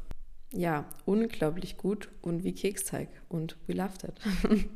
ja, 0.54 0.86
unglaublich 1.06 1.78
gut 1.78 2.10
und 2.22 2.44
wie 2.44 2.54
Keksteig. 2.54 3.10
Und 3.30 3.58
we 3.68 3.74
loved 3.74 4.04
it. 4.04 4.20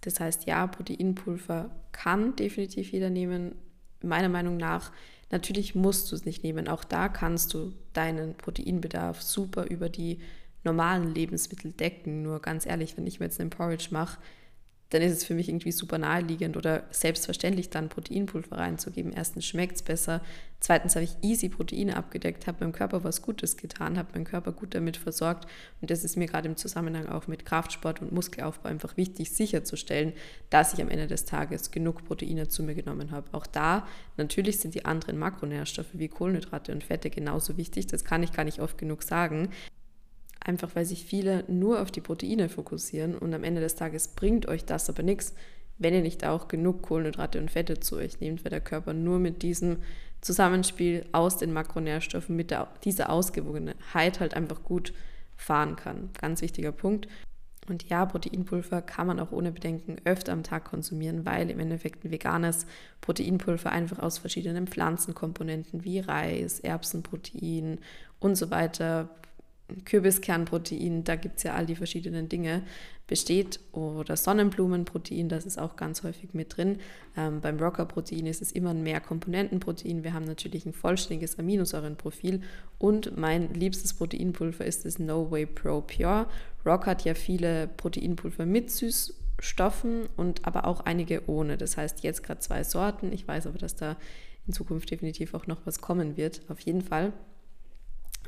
das 0.00 0.18
heißt, 0.18 0.46
ja, 0.46 0.66
Proteinpulver 0.66 1.70
kann 1.92 2.36
definitiv 2.36 2.90
jeder 2.92 3.10
nehmen. 3.10 3.54
Meiner 4.02 4.28
Meinung 4.28 4.56
nach 4.56 4.92
Natürlich 5.32 5.74
musst 5.74 6.12
du 6.12 6.14
es 6.14 6.26
nicht 6.26 6.44
nehmen. 6.44 6.68
Auch 6.68 6.84
da 6.84 7.08
kannst 7.08 7.54
du 7.54 7.72
deinen 7.94 8.34
Proteinbedarf 8.34 9.22
super 9.22 9.64
über 9.64 9.88
die 9.88 10.20
normalen 10.62 11.12
Lebensmittel 11.14 11.72
decken. 11.72 12.22
Nur 12.22 12.40
ganz 12.40 12.66
ehrlich, 12.66 12.96
wenn 12.96 13.06
ich 13.06 13.18
mir 13.18 13.26
jetzt 13.26 13.40
einen 13.40 13.48
Porridge 13.48 13.88
mache, 13.90 14.18
dann 14.92 15.00
ist 15.00 15.12
es 15.12 15.24
für 15.24 15.32
mich 15.32 15.48
irgendwie 15.48 15.72
super 15.72 15.96
naheliegend 15.96 16.56
oder 16.56 16.84
selbstverständlich 16.90 17.70
dann 17.70 17.88
Proteinpulver 17.88 18.58
reinzugeben. 18.58 19.12
Erstens 19.12 19.46
schmeckt 19.46 19.76
es 19.76 19.82
besser, 19.82 20.20
zweitens 20.60 20.94
habe 20.96 21.04
ich 21.04 21.16
easy 21.22 21.48
Proteine 21.48 21.96
abgedeckt, 21.96 22.46
habe 22.46 22.58
meinem 22.60 22.74
Körper 22.74 23.02
was 23.02 23.22
Gutes 23.22 23.56
getan, 23.56 23.96
habe 23.96 24.10
meinen 24.12 24.26
Körper 24.26 24.52
gut 24.52 24.74
damit 24.74 24.98
versorgt 24.98 25.46
und 25.80 25.90
das 25.90 26.04
ist 26.04 26.16
mir 26.16 26.26
gerade 26.26 26.46
im 26.46 26.58
Zusammenhang 26.58 27.06
auch 27.06 27.26
mit 27.26 27.46
Kraftsport 27.46 28.02
und 28.02 28.12
Muskelaufbau 28.12 28.68
einfach 28.68 28.98
wichtig 28.98 29.32
sicherzustellen, 29.32 30.12
dass 30.50 30.74
ich 30.74 30.82
am 30.82 30.90
Ende 30.90 31.06
des 31.06 31.24
Tages 31.24 31.70
genug 31.70 32.04
Proteine 32.04 32.48
zu 32.48 32.62
mir 32.62 32.74
genommen 32.74 33.12
habe. 33.12 33.32
Auch 33.32 33.46
da 33.46 33.86
natürlich 34.18 34.60
sind 34.60 34.74
die 34.74 34.84
anderen 34.84 35.18
Makronährstoffe 35.18 35.94
wie 35.94 36.08
Kohlenhydrate 36.08 36.70
und 36.70 36.84
Fette 36.84 37.08
genauso 37.08 37.56
wichtig, 37.56 37.86
das 37.86 38.04
kann 38.04 38.22
ich 38.22 38.32
gar 38.32 38.44
nicht 38.44 38.60
oft 38.60 38.76
genug 38.76 39.02
sagen 39.02 39.48
einfach 40.44 40.74
weil 40.74 40.84
sich 40.84 41.04
viele 41.04 41.44
nur 41.48 41.80
auf 41.80 41.90
die 41.90 42.00
Proteine 42.00 42.48
fokussieren 42.48 43.16
und 43.16 43.32
am 43.34 43.44
Ende 43.44 43.60
des 43.60 43.74
Tages 43.74 44.08
bringt 44.08 44.48
euch 44.48 44.64
das 44.64 44.88
aber 44.88 45.02
nichts, 45.02 45.34
wenn 45.78 45.94
ihr 45.94 46.02
nicht 46.02 46.24
auch 46.24 46.48
genug 46.48 46.82
Kohlenhydrate 46.82 47.38
und 47.38 47.50
Fette 47.50 47.80
zu 47.80 47.96
euch 47.96 48.20
nehmt, 48.20 48.44
weil 48.44 48.50
der 48.50 48.60
Körper 48.60 48.92
nur 48.92 49.18
mit 49.18 49.42
diesem 49.42 49.78
Zusammenspiel 50.20 51.04
aus 51.12 51.38
den 51.38 51.52
Makronährstoffen, 51.52 52.36
mit 52.36 52.50
der, 52.50 52.68
dieser 52.84 53.10
Ausgewogenheit 53.10 54.20
halt 54.20 54.34
einfach 54.34 54.62
gut 54.62 54.92
fahren 55.36 55.76
kann. 55.76 56.10
Ganz 56.20 56.42
wichtiger 56.42 56.72
Punkt. 56.72 57.08
Und 57.68 57.88
ja, 57.88 58.04
Proteinpulver 58.06 58.82
kann 58.82 59.06
man 59.06 59.20
auch 59.20 59.30
ohne 59.30 59.52
Bedenken 59.52 59.96
öfter 60.04 60.32
am 60.32 60.42
Tag 60.42 60.64
konsumieren, 60.64 61.24
weil 61.24 61.48
im 61.50 61.60
Endeffekt 61.60 62.04
ein 62.04 62.10
veganes 62.10 62.66
Proteinpulver 63.00 63.70
einfach 63.70 64.00
aus 64.00 64.18
verschiedenen 64.18 64.66
Pflanzenkomponenten 64.66 65.84
wie 65.84 66.00
Reis, 66.00 66.58
Erbsenprotein 66.60 67.78
und 68.18 68.36
so 68.36 68.50
weiter 68.50 69.08
Kürbiskernprotein, 69.84 71.04
da 71.04 71.16
gibt 71.16 71.38
es 71.38 71.44
ja 71.44 71.54
all 71.54 71.66
die 71.66 71.76
verschiedenen 71.76 72.28
Dinge, 72.28 72.62
besteht. 73.06 73.60
Oder 73.72 74.16
Sonnenblumenprotein, 74.16 75.28
das 75.28 75.44
ist 75.44 75.58
auch 75.58 75.76
ganz 75.76 76.02
häufig 76.02 76.32
mit 76.32 76.56
drin. 76.56 76.78
Ähm, 77.16 77.42
beim 77.42 77.58
Rocker-Protein 77.58 78.26
ist 78.26 78.40
es 78.40 78.52
immer 78.52 78.70
ein 78.70 78.82
Mehrkomponentenprotein. 78.82 80.02
Wir 80.02 80.14
haben 80.14 80.24
natürlich 80.24 80.64
ein 80.64 80.72
vollständiges 80.72 81.38
Aminosäurenprofil. 81.38 82.40
Und 82.78 83.16
mein 83.18 83.52
liebstes 83.52 83.92
Proteinpulver 83.94 84.64
ist 84.64 84.86
das 84.86 84.98
No 84.98 85.30
Way 85.30 85.46
Pro 85.46 85.82
Pure. 85.82 86.26
Rock 86.64 86.86
hat 86.86 87.04
ja 87.04 87.12
viele 87.14 87.68
Proteinpulver 87.76 88.46
mit 88.46 88.70
Süßstoffen 88.70 90.08
und 90.16 90.46
aber 90.46 90.66
auch 90.66 90.80
einige 90.80 91.28
ohne. 91.28 91.58
Das 91.58 91.76
heißt 91.76 92.02
jetzt 92.04 92.22
gerade 92.22 92.40
zwei 92.40 92.64
Sorten. 92.64 93.12
Ich 93.12 93.28
weiß 93.28 93.46
aber, 93.46 93.58
dass 93.58 93.76
da 93.76 93.96
in 94.46 94.54
Zukunft 94.54 94.90
definitiv 94.90 95.34
auch 95.34 95.46
noch 95.46 95.66
was 95.66 95.80
kommen 95.80 96.16
wird. 96.16 96.40
Auf 96.48 96.60
jeden 96.60 96.80
Fall 96.82 97.12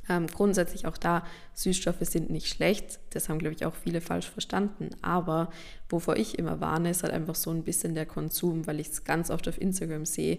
ähm, 0.09 0.27
grundsätzlich 0.27 0.87
auch 0.87 0.97
da, 0.97 1.25
Süßstoffe 1.55 2.01
sind 2.01 2.31
nicht 2.31 2.49
schlecht. 2.49 2.99
Das 3.11 3.29
haben, 3.29 3.39
glaube 3.39 3.55
ich, 3.55 3.65
auch 3.65 3.75
viele 3.75 4.01
falsch 4.01 4.29
verstanden. 4.29 4.91
Aber 5.03 5.51
wovor 5.89 6.17
ich 6.17 6.39
immer 6.39 6.61
warne, 6.61 6.91
ist 6.91 7.03
halt 7.03 7.13
einfach 7.13 7.35
so 7.35 7.51
ein 7.51 7.65
bisschen 7.65 7.95
der 7.95 8.07
Konsum, 8.07 8.67
weil 8.67 8.81
ich 8.81 8.89
es 8.89 9.05
ganz 9.05 9.31
oft 9.31 9.49
auf 9.49 9.61
Instagram 9.61 10.05
sehe, 10.05 10.39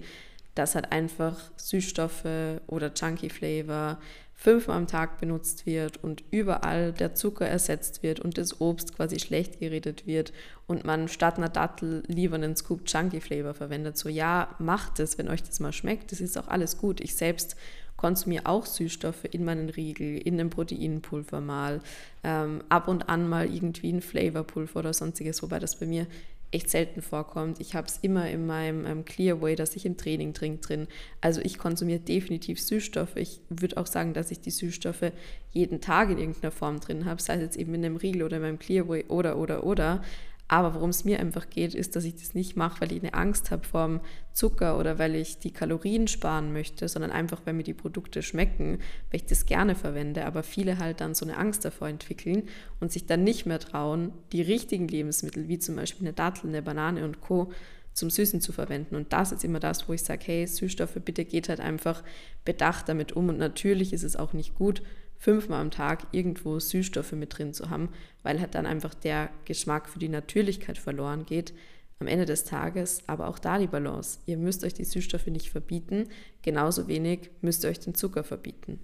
dass 0.53 0.75
halt 0.75 0.91
einfach 0.91 1.37
Süßstoffe 1.57 2.25
oder 2.67 2.93
Chunky 2.93 3.29
Flavor 3.29 3.97
fünfmal 4.35 4.77
am 4.77 4.87
Tag 4.87 5.19
benutzt 5.19 5.65
wird 5.65 6.03
und 6.03 6.23
überall 6.29 6.91
der 6.91 7.15
Zucker 7.15 7.47
ersetzt 7.47 8.03
wird 8.03 8.19
und 8.19 8.37
das 8.37 8.59
Obst 8.59 8.95
quasi 8.95 9.19
schlecht 9.19 9.59
geredet 9.59 10.05
wird 10.05 10.33
und 10.67 10.83
man 10.83 11.07
statt 11.07 11.37
einer 11.37 11.49
Dattel 11.49 12.03
lieber 12.07 12.35
einen 12.35 12.55
Scoop 12.55 12.85
Chunky 12.85 13.21
Flavor 13.21 13.53
verwendet. 13.53 13.97
So 13.97 14.09
ja, 14.09 14.53
macht 14.59 14.99
es, 14.99 15.17
wenn 15.17 15.29
euch 15.29 15.41
das 15.41 15.59
mal 15.61 15.71
schmeckt. 15.71 16.11
Das 16.11 16.19
ist 16.19 16.37
auch 16.37 16.49
alles 16.49 16.77
gut. 16.77 16.99
Ich 16.99 17.15
selbst 17.15 17.55
konsumiere 17.97 18.45
auch 18.45 18.65
Süßstoffe 18.65 19.25
in 19.31 19.45
meinen 19.45 19.69
Riegel, 19.69 20.17
in 20.17 20.39
einem 20.39 20.49
Proteinpulver 20.49 21.41
mal, 21.41 21.81
ähm, 22.23 22.61
ab 22.69 22.87
und 22.87 23.09
an 23.09 23.27
mal 23.27 23.51
irgendwie 23.51 23.91
ein 23.91 24.01
Flavorpulver 24.01 24.79
oder 24.79 24.93
sonstiges, 24.93 25.41
wobei 25.41 25.59
das 25.59 25.79
bei 25.79 25.85
mir 25.85 26.07
echt 26.51 26.69
selten 26.69 27.01
vorkommt. 27.01 27.59
Ich 27.59 27.75
habe 27.75 27.87
es 27.87 27.97
immer 28.01 28.29
in 28.29 28.45
meinem 28.45 28.85
ähm, 28.85 29.05
Clearway, 29.05 29.55
das 29.55 29.75
ich 29.75 29.85
im 29.85 29.97
Training 29.97 30.33
trinke, 30.33 30.65
drin. 30.65 30.87
Also 31.19 31.41
ich 31.41 31.57
konsumiere 31.57 31.99
definitiv 31.99 32.61
Süßstoffe. 32.61 33.15
Ich 33.17 33.41
würde 33.49 33.77
auch 33.77 33.87
sagen, 33.87 34.13
dass 34.13 34.31
ich 34.31 34.39
die 34.39 34.51
Süßstoffe 34.51 35.11
jeden 35.51 35.81
Tag 35.81 36.09
in 36.09 36.17
irgendeiner 36.17 36.51
Form 36.51 36.79
drin 36.79 37.05
habe, 37.05 37.21
sei 37.21 37.35
es 37.35 37.41
jetzt 37.41 37.57
eben 37.57 37.73
in 37.73 37.85
einem 37.85 37.97
Riegel 37.97 38.23
oder 38.23 38.37
in 38.37 38.43
meinem 38.43 38.59
Clearway 38.59 39.05
oder, 39.09 39.37
oder, 39.37 39.65
oder. 39.65 40.01
Aber 40.47 40.75
worum 40.75 40.91
es 40.91 41.05
mir 41.05 41.19
einfach 41.19 41.49
geht, 41.49 41.73
ist, 41.73 41.95
dass 41.95 42.03
ich 42.03 42.15
das 42.15 42.35
nicht 42.35 42.55
mache, 42.55 42.81
weil 42.81 42.91
ich 42.91 43.01
eine 43.01 43.15
Angst 43.15 43.49
habe 43.49 43.65
vor 43.65 43.87
dem 43.87 43.99
Zucker 44.31 44.77
oder 44.77 44.99
weil 44.99 45.15
ich 45.15 45.39
die 45.39 45.51
Kalorien 45.51 46.07
sparen 46.07 46.53
möchte, 46.53 46.87
sondern 46.87 47.11
einfach, 47.11 47.41
weil 47.45 47.55
mir 47.55 47.63
die 47.63 47.73
Produkte 47.73 48.21
schmecken, 48.21 48.77
weil 49.09 49.21
ich 49.21 49.25
das 49.25 49.47
gerne 49.47 49.73
verwende. 49.73 50.25
Aber 50.25 50.43
viele 50.43 50.77
halt 50.77 51.01
dann 51.01 51.15
so 51.15 51.25
eine 51.25 51.37
Angst 51.37 51.65
davor 51.65 51.87
entwickeln 51.87 52.43
und 52.79 52.91
sich 52.91 53.07
dann 53.07 53.23
nicht 53.23 53.47
mehr 53.47 53.59
trauen, 53.59 54.13
die 54.33 54.43
richtigen 54.43 54.87
Lebensmittel, 54.87 55.47
wie 55.47 55.57
zum 55.57 55.77
Beispiel 55.77 56.05
eine 56.05 56.13
Dattel, 56.13 56.49
eine 56.49 56.61
Banane 56.61 57.03
und 57.03 57.21
Co., 57.21 57.51
zum 57.95 58.09
Süßen 58.09 58.41
zu 58.41 58.51
verwenden. 58.51 58.95
Und 58.95 59.13
das 59.13 59.31
ist 59.31 59.45
immer 59.45 59.61
das, 59.61 59.87
wo 59.87 59.93
ich 59.93 60.03
sage, 60.03 60.21
hey, 60.25 60.45
Süßstoffe, 60.45 60.97
bitte 61.05 61.23
geht 61.23 61.47
halt 61.47 61.61
einfach 61.61 62.03
bedacht 62.43 62.89
damit 62.89 63.13
um. 63.13 63.29
Und 63.29 63.37
natürlich 63.37 63.93
ist 63.93 64.03
es 64.03 64.17
auch 64.17 64.33
nicht 64.33 64.53
gut, 64.55 64.83
fünfmal 65.17 65.61
am 65.61 65.71
Tag 65.71 66.07
irgendwo 66.11 66.59
Süßstoffe 66.59 67.13
mit 67.13 67.37
drin 67.37 67.53
zu 67.53 67.69
haben, 67.69 67.89
weil 68.23 68.39
halt 68.39 68.55
dann 68.55 68.65
einfach 68.65 68.93
der 68.93 69.29
Geschmack 69.45 69.89
für 69.89 69.99
die 69.99 70.09
Natürlichkeit 70.09 70.77
verloren 70.77 71.25
geht 71.25 71.53
am 71.99 72.07
Ende 72.07 72.25
des 72.25 72.43
Tages, 72.43 73.03
aber 73.07 73.27
auch 73.27 73.39
da 73.39 73.57
die 73.57 73.67
Balance. 73.67 74.19
Ihr 74.25 74.37
müsst 74.37 74.63
euch 74.63 74.73
die 74.73 74.83
Süßstoffe 74.83 75.27
nicht 75.27 75.49
verbieten, 75.49 76.09
genauso 76.41 76.87
wenig 76.87 77.29
müsst 77.41 77.63
ihr 77.63 77.69
euch 77.69 77.79
den 77.79 77.95
Zucker 77.95 78.23
verbieten. 78.23 78.79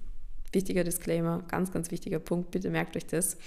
Wichtiger 0.54 0.84
Disclaimer, 0.84 1.44
ganz, 1.48 1.72
ganz 1.72 1.92
wichtiger 1.92 2.20
Punkt, 2.20 2.52
bitte 2.52 2.70
merkt 2.70 2.96
euch 2.96 3.06
das. 3.06 3.38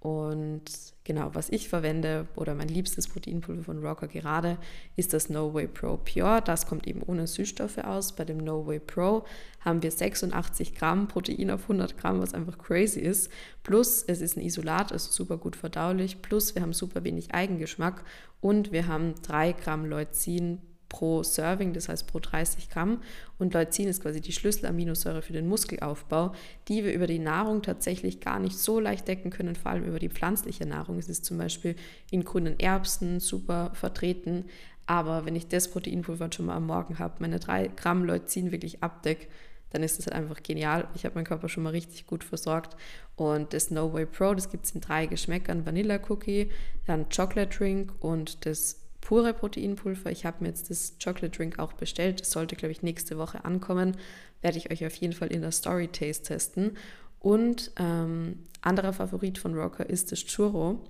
Und 0.00 0.62
genau, 1.04 1.34
was 1.34 1.50
ich 1.50 1.68
verwende 1.68 2.26
oder 2.34 2.54
mein 2.54 2.68
liebstes 2.68 3.06
Proteinpulver 3.06 3.64
von 3.64 3.84
Rocker 3.84 4.08
gerade 4.08 4.56
ist 4.96 5.12
das 5.12 5.28
No 5.28 5.52
Way 5.52 5.68
Pro 5.68 5.98
Pure. 5.98 6.40
Das 6.42 6.66
kommt 6.66 6.86
eben 6.86 7.02
ohne 7.02 7.26
Süßstoffe 7.26 7.78
aus. 7.78 8.16
Bei 8.16 8.24
dem 8.24 8.38
No 8.38 8.66
Way 8.66 8.80
Pro 8.80 9.24
haben 9.60 9.82
wir 9.82 9.90
86 9.90 10.74
Gramm 10.74 11.06
Protein 11.06 11.50
auf 11.50 11.62
100 11.62 11.98
Gramm, 11.98 12.22
was 12.22 12.32
einfach 12.32 12.56
crazy 12.56 13.00
ist. 13.00 13.30
Plus 13.62 14.02
es 14.06 14.22
ist 14.22 14.38
ein 14.38 14.44
Isolat, 14.44 14.90
also 14.90 15.12
super 15.12 15.36
gut 15.36 15.54
verdaulich. 15.54 16.22
Plus 16.22 16.54
wir 16.54 16.62
haben 16.62 16.72
super 16.72 17.04
wenig 17.04 17.34
Eigengeschmack 17.34 18.02
und 18.40 18.72
wir 18.72 18.86
haben 18.86 19.14
3 19.20 19.52
Gramm 19.52 19.84
Leucin 19.84 20.62
pro 20.90 21.22
Serving, 21.22 21.72
das 21.72 21.88
heißt 21.88 22.06
pro 22.06 22.18
30 22.18 22.68
Gramm. 22.68 23.00
Und 23.38 23.54
Leucin 23.54 23.88
ist 23.88 24.02
quasi 24.02 24.20
die 24.20 24.32
Schlüsselaminosäure 24.32 25.22
für 25.22 25.32
den 25.32 25.48
Muskelaufbau, 25.48 26.34
die 26.68 26.84
wir 26.84 26.92
über 26.92 27.06
die 27.06 27.18
Nahrung 27.18 27.62
tatsächlich 27.62 28.20
gar 28.20 28.38
nicht 28.38 28.58
so 28.58 28.78
leicht 28.78 29.08
decken 29.08 29.30
können, 29.30 29.56
vor 29.56 29.70
allem 29.70 29.84
über 29.84 29.98
die 29.98 30.10
pflanzliche 30.10 30.66
Nahrung. 30.66 30.98
Es 30.98 31.08
ist 31.08 31.24
zum 31.24 31.38
Beispiel 31.38 31.76
in 32.10 32.24
grünen 32.24 32.60
Erbsen 32.60 33.20
super 33.20 33.70
vertreten. 33.72 34.44
Aber 34.84 35.24
wenn 35.24 35.36
ich 35.36 35.48
das 35.48 35.70
Proteinpulver 35.70 36.28
schon 36.32 36.46
mal 36.46 36.56
am 36.56 36.66
Morgen 36.66 36.98
habe, 36.98 37.14
meine 37.20 37.38
3 37.38 37.68
Gramm 37.68 38.04
Leucin 38.04 38.50
wirklich 38.50 38.82
abdecke, 38.82 39.28
dann 39.70 39.84
ist 39.84 39.98
das 39.98 40.06
halt 40.06 40.16
einfach 40.16 40.42
genial. 40.42 40.88
Ich 40.96 41.04
habe 41.04 41.14
meinen 41.14 41.24
Körper 41.26 41.48
schon 41.48 41.62
mal 41.62 41.70
richtig 41.70 42.06
gut 42.06 42.24
versorgt. 42.24 42.76
Und 43.14 43.54
das 43.54 43.70
No 43.70 43.92
Way 43.92 44.06
Pro, 44.06 44.34
das 44.34 44.50
gibt 44.50 44.64
es 44.64 44.72
in 44.72 44.80
drei 44.80 45.06
Geschmäckern: 45.06 45.64
Vanilla 45.64 46.00
Cookie, 46.08 46.50
dann 46.86 47.08
Chocolate 47.08 47.56
Drink 47.56 47.92
und 48.00 48.44
das 48.44 48.80
pure 49.00 49.34
Proteinpulver. 49.34 50.10
Ich 50.10 50.24
habe 50.24 50.38
mir 50.40 50.48
jetzt 50.48 50.70
das 50.70 50.94
Chocolate 51.02 51.30
Drink 51.30 51.58
auch 51.58 51.72
bestellt. 51.72 52.20
Das 52.20 52.30
sollte, 52.30 52.56
glaube 52.56 52.72
ich, 52.72 52.82
nächste 52.82 53.18
Woche 53.18 53.44
ankommen. 53.44 53.96
Werde 54.42 54.58
ich 54.58 54.70
euch 54.70 54.86
auf 54.86 54.94
jeden 54.94 55.12
Fall 55.12 55.28
in 55.28 55.42
der 55.42 55.52
Story 55.52 55.88
Taste 55.88 56.24
testen. 56.24 56.76
Und 57.18 57.72
ähm, 57.76 58.40
anderer 58.62 58.92
Favorit 58.92 59.38
von 59.38 59.54
Rocker 59.54 59.88
ist 59.88 60.12
das 60.12 60.24
Churro. 60.24 60.82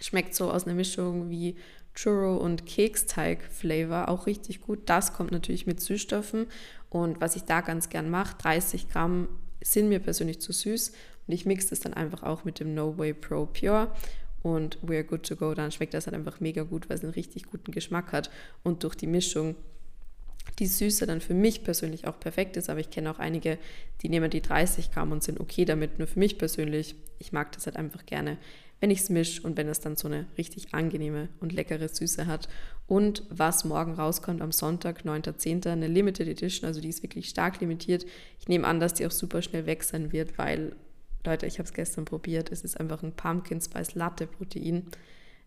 Schmeckt 0.00 0.34
so 0.34 0.50
aus 0.50 0.66
einer 0.66 0.74
Mischung 0.74 1.30
wie 1.30 1.56
Churro 1.94 2.36
und 2.36 2.66
Keksteig-Flavor, 2.66 4.08
auch 4.08 4.26
richtig 4.26 4.60
gut. 4.60 4.80
Das 4.86 5.12
kommt 5.12 5.32
natürlich 5.32 5.66
mit 5.66 5.80
Süßstoffen. 5.80 6.46
Und 6.90 7.20
was 7.20 7.36
ich 7.36 7.42
da 7.42 7.60
ganz 7.60 7.88
gern 7.88 8.08
mache, 8.10 8.36
30 8.38 8.88
Gramm 8.88 9.28
sind 9.60 9.88
mir 9.88 9.98
persönlich 9.98 10.40
zu 10.40 10.52
süß. 10.52 10.92
Und 11.26 11.34
ich 11.34 11.46
mixe 11.46 11.70
das 11.70 11.80
dann 11.80 11.94
einfach 11.94 12.22
auch 12.22 12.44
mit 12.44 12.60
dem 12.60 12.74
No 12.74 12.96
Way 12.98 13.14
Pro 13.14 13.46
Pure 13.46 13.92
und 14.54 14.78
we're 14.84 15.02
good 15.02 15.24
to 15.24 15.36
go, 15.36 15.54
dann 15.54 15.72
schmeckt 15.72 15.94
das 15.94 16.06
halt 16.06 16.14
einfach 16.14 16.40
mega 16.40 16.62
gut, 16.62 16.88
weil 16.88 16.96
es 16.96 17.04
einen 17.04 17.12
richtig 17.12 17.44
guten 17.44 17.72
Geschmack 17.72 18.12
hat 18.12 18.30
und 18.62 18.82
durch 18.82 18.94
die 18.94 19.06
Mischung 19.06 19.54
die 20.58 20.66
Süße 20.66 21.06
dann 21.06 21.20
für 21.20 21.34
mich 21.34 21.62
persönlich 21.62 22.06
auch 22.06 22.18
perfekt 22.18 22.56
ist, 22.56 22.68
aber 22.68 22.80
ich 22.80 22.90
kenne 22.90 23.10
auch 23.10 23.18
einige, 23.18 23.58
die 24.02 24.08
nehmen 24.08 24.30
die 24.30 24.40
30 24.40 24.90
Gramm 24.90 25.12
und 25.12 25.22
sind 25.22 25.40
okay 25.40 25.64
damit. 25.64 25.98
Nur 25.98 26.08
für 26.08 26.18
mich 26.18 26.38
persönlich, 26.38 26.96
ich 27.18 27.32
mag 27.32 27.52
das 27.52 27.66
halt 27.66 27.76
einfach 27.76 28.06
gerne, 28.06 28.38
wenn 28.80 28.90
ich 28.90 29.00
es 29.00 29.10
mische 29.10 29.42
und 29.42 29.56
wenn 29.56 29.68
es 29.68 29.80
dann 29.80 29.96
so 29.96 30.08
eine 30.08 30.26
richtig 30.36 30.72
angenehme 30.72 31.28
und 31.40 31.52
leckere 31.52 31.88
Süße 31.88 32.26
hat. 32.26 32.48
Und 32.86 33.24
was 33.28 33.64
morgen 33.64 33.94
rauskommt 33.94 34.40
am 34.40 34.52
Sonntag, 34.52 35.04
9.10., 35.04 35.68
eine 35.68 35.88
Limited 35.88 36.28
Edition, 36.28 36.66
also 36.66 36.80
die 36.80 36.88
ist 36.88 37.02
wirklich 37.02 37.28
stark 37.28 37.60
limitiert. 37.60 38.06
Ich 38.40 38.48
nehme 38.48 38.66
an, 38.66 38.80
dass 38.80 38.94
die 38.94 39.06
auch 39.06 39.10
super 39.10 39.42
schnell 39.42 39.66
weg 39.66 39.82
sein 39.82 40.12
wird, 40.12 40.38
weil 40.38 40.74
Leute, 41.24 41.46
ich 41.46 41.58
habe 41.58 41.66
es 41.66 41.72
gestern 41.72 42.04
probiert. 42.04 42.50
Es 42.52 42.62
ist 42.62 42.78
einfach 42.78 43.02
ein 43.02 43.12
Pumpkin 43.12 43.60
Spice 43.60 43.94
Latte 43.94 44.26
Protein. 44.26 44.86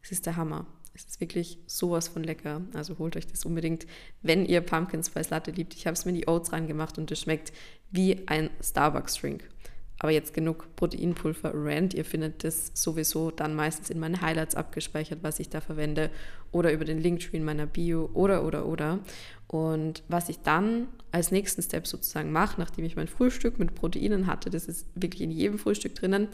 Es 0.01 0.11
ist 0.11 0.25
der 0.25 0.35
Hammer. 0.35 0.65
Es 0.93 1.05
ist 1.05 1.21
wirklich 1.21 1.57
sowas 1.67 2.09
von 2.09 2.23
lecker. 2.23 2.61
Also 2.73 2.97
holt 2.97 3.15
euch 3.15 3.27
das 3.27 3.45
unbedingt, 3.45 3.87
wenn 4.21 4.45
ihr 4.45 4.61
Pumpkin 4.61 5.03
Spice 5.03 5.29
Latte 5.29 5.51
liebt. 5.51 5.73
Ich 5.73 5.87
habe 5.87 5.93
es 5.93 6.05
mir 6.05 6.11
in 6.11 6.17
die 6.17 6.27
Oats 6.27 6.51
reingemacht 6.51 6.97
und 6.97 7.09
es 7.11 7.21
schmeckt 7.21 7.53
wie 7.91 8.27
ein 8.27 8.49
Starbucks 8.61 9.15
Drink. 9.15 9.49
Aber 9.99 10.11
jetzt 10.11 10.33
genug 10.33 10.75
Proteinpulver 10.75 11.51
Rand. 11.53 11.93
Ihr 11.93 12.05
findet 12.05 12.43
das 12.43 12.71
sowieso 12.73 13.29
dann 13.29 13.53
meistens 13.53 13.91
in 13.91 13.99
meinen 13.99 14.19
Highlights 14.19 14.55
abgespeichert, 14.55 15.19
was 15.21 15.39
ich 15.39 15.49
da 15.49 15.61
verwende 15.61 16.09
oder 16.51 16.73
über 16.73 16.85
den 16.85 16.99
Linktree 16.99 17.37
in 17.37 17.43
meiner 17.43 17.67
Bio 17.67 18.09
oder 18.13 18.43
oder 18.43 18.65
oder. 18.65 18.99
Und 19.51 20.03
was 20.07 20.29
ich 20.29 20.39
dann 20.39 20.87
als 21.11 21.29
nächsten 21.29 21.61
Step 21.61 21.85
sozusagen 21.85 22.31
mache, 22.31 22.57
nachdem 22.57 22.85
ich 22.85 22.95
mein 22.95 23.09
Frühstück 23.09 23.59
mit 23.59 23.75
Proteinen 23.75 24.25
hatte, 24.25 24.49
das 24.49 24.65
ist 24.65 24.87
wirklich 24.95 25.23
in 25.23 25.29
jedem 25.29 25.59
Frühstück 25.59 25.93
drinnen, 25.93 26.29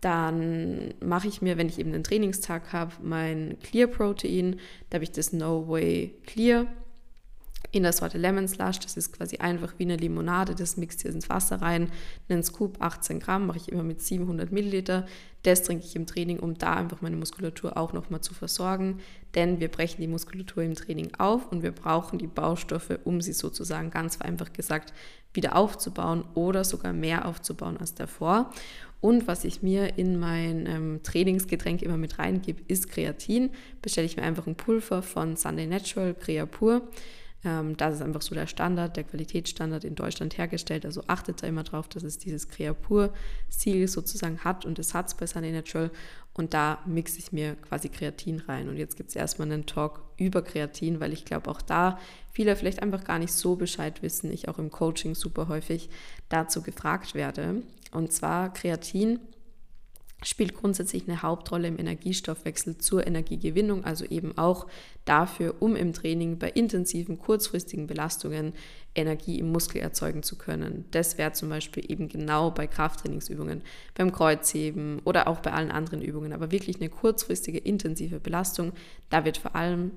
dann 0.00 0.94
mache 1.00 1.26
ich 1.26 1.42
mir, 1.42 1.58
wenn 1.58 1.68
ich 1.68 1.80
eben 1.80 1.92
einen 1.92 2.04
Trainingstag 2.04 2.72
habe, 2.72 2.92
mein 3.02 3.56
Clear 3.64 3.88
Protein. 3.88 4.60
Da 4.90 4.96
habe 4.96 5.04
ich 5.04 5.10
das 5.10 5.32
No 5.32 5.66
Way 5.66 6.14
Clear 6.24 6.68
in 7.70 7.84
der 7.84 7.92
Sorte 7.92 8.18
Lemon 8.18 8.48
Slush. 8.48 8.80
Das 8.80 8.96
ist 8.96 9.12
quasi 9.12 9.36
einfach 9.38 9.74
wie 9.78 9.84
eine 9.84 9.96
Limonade. 9.96 10.54
Das 10.54 10.76
mixt 10.76 11.04
ihr 11.04 11.10
ins 11.12 11.28
Wasser 11.28 11.62
rein. 11.62 11.90
Einen 12.28 12.42
Scoop 12.42 12.82
18 12.82 13.20
Gramm 13.20 13.46
mache 13.46 13.58
ich 13.58 13.70
immer 13.70 13.82
mit 13.82 14.02
700 14.02 14.52
Milliliter. 14.52 15.06
Das 15.42 15.62
trinke 15.62 15.84
ich 15.84 15.96
im 15.96 16.06
Training, 16.06 16.38
um 16.38 16.54
da 16.54 16.74
einfach 16.74 17.00
meine 17.00 17.16
Muskulatur 17.16 17.76
auch 17.76 17.92
nochmal 17.92 18.20
zu 18.20 18.34
versorgen. 18.34 19.00
Denn 19.34 19.60
wir 19.60 19.68
brechen 19.68 20.00
die 20.00 20.08
Muskulatur 20.08 20.62
im 20.62 20.74
Training 20.74 21.12
auf 21.18 21.50
und 21.50 21.62
wir 21.62 21.72
brauchen 21.72 22.18
die 22.18 22.26
Baustoffe, 22.26 22.98
um 23.04 23.20
sie 23.20 23.32
sozusagen 23.32 23.90
ganz 23.90 24.16
vereinfacht 24.16 24.54
gesagt 24.54 24.92
wieder 25.34 25.56
aufzubauen 25.56 26.24
oder 26.34 26.62
sogar 26.64 26.92
mehr 26.92 27.26
aufzubauen 27.26 27.78
als 27.78 27.94
davor. 27.94 28.50
Und 29.00 29.26
was 29.26 29.44
ich 29.44 29.62
mir 29.62 29.98
in 29.98 30.18
mein 30.20 30.66
ähm, 30.66 31.00
Trainingsgetränk 31.02 31.82
immer 31.82 31.96
mit 31.96 32.20
reingebe, 32.20 32.62
ist 32.68 32.88
Kreatin. 32.88 33.50
Bestelle 33.80 34.06
ich 34.06 34.16
mir 34.16 34.22
einfach 34.22 34.46
ein 34.46 34.54
Pulver 34.54 35.02
von 35.02 35.36
Sunday 35.36 35.66
Natural, 35.66 36.14
Crea 36.14 36.46
Pur. 36.46 36.82
Ähm, 37.44 37.76
das 37.76 37.94
ist 37.94 38.02
einfach 38.02 38.22
so 38.22 38.34
der 38.34 38.46
Standard, 38.46 38.96
der 38.96 39.04
Qualitätsstandard 39.04 39.84
in 39.84 39.94
Deutschland 39.94 40.38
hergestellt. 40.38 40.84
Also 40.86 41.02
achtet 41.06 41.42
da 41.42 41.46
immer 41.46 41.64
drauf, 41.64 41.88
dass 41.88 42.02
es 42.02 42.18
dieses 42.18 42.48
Creapur-Siegel 42.48 43.88
sozusagen 43.88 44.40
hat 44.44 44.64
und 44.64 44.78
es 44.78 44.94
hat 44.94 45.08
es 45.08 45.14
bei 45.14 45.26
Sunny 45.26 45.52
Natural. 45.52 45.90
Und 46.34 46.54
da 46.54 46.78
mixe 46.86 47.18
ich 47.18 47.32
mir 47.32 47.56
quasi 47.56 47.90
Kreatin 47.90 48.40
rein. 48.40 48.68
Und 48.68 48.78
jetzt 48.78 48.96
gibt 48.96 49.10
es 49.10 49.16
erstmal 49.16 49.50
einen 49.50 49.66
Talk 49.66 50.02
über 50.16 50.40
Kreatin, 50.42 50.98
weil 50.98 51.12
ich 51.12 51.26
glaube, 51.26 51.50
auch 51.50 51.60
da 51.60 51.98
viele 52.30 52.56
vielleicht 52.56 52.82
einfach 52.82 53.04
gar 53.04 53.18
nicht 53.18 53.34
so 53.34 53.56
Bescheid 53.56 54.02
wissen. 54.02 54.32
Ich 54.32 54.48
auch 54.48 54.58
im 54.58 54.70
Coaching 54.70 55.14
super 55.14 55.48
häufig 55.48 55.90
dazu 56.30 56.62
gefragt 56.62 57.14
werde. 57.14 57.62
Und 57.90 58.12
zwar 58.12 58.50
Kreatin 58.52 59.20
spielt 60.22 60.54
grundsätzlich 60.54 61.08
eine 61.08 61.22
Hauptrolle 61.22 61.68
im 61.68 61.78
Energiestoffwechsel 61.78 62.78
zur 62.78 63.06
Energiegewinnung, 63.06 63.84
also 63.84 64.04
eben 64.04 64.36
auch 64.38 64.66
dafür, 65.04 65.56
um 65.60 65.76
im 65.76 65.92
Training 65.92 66.38
bei 66.38 66.50
intensiven, 66.50 67.18
kurzfristigen 67.18 67.86
Belastungen 67.86 68.52
Energie 68.94 69.38
im 69.38 69.50
Muskel 69.50 69.80
erzeugen 69.80 70.22
zu 70.22 70.36
können. 70.36 70.84
Das 70.90 71.18
wäre 71.18 71.32
zum 71.32 71.48
Beispiel 71.48 71.90
eben 71.90 72.08
genau 72.08 72.50
bei 72.50 72.66
Krafttrainingsübungen, 72.66 73.62
beim 73.94 74.12
Kreuzheben 74.12 75.00
oder 75.04 75.28
auch 75.28 75.40
bei 75.40 75.52
allen 75.52 75.70
anderen 75.70 76.02
Übungen. 76.02 76.32
Aber 76.32 76.52
wirklich 76.52 76.76
eine 76.76 76.90
kurzfristige, 76.90 77.58
intensive 77.58 78.20
Belastung, 78.20 78.72
da 79.10 79.24
wird 79.24 79.38
vor 79.38 79.56
allem 79.56 79.92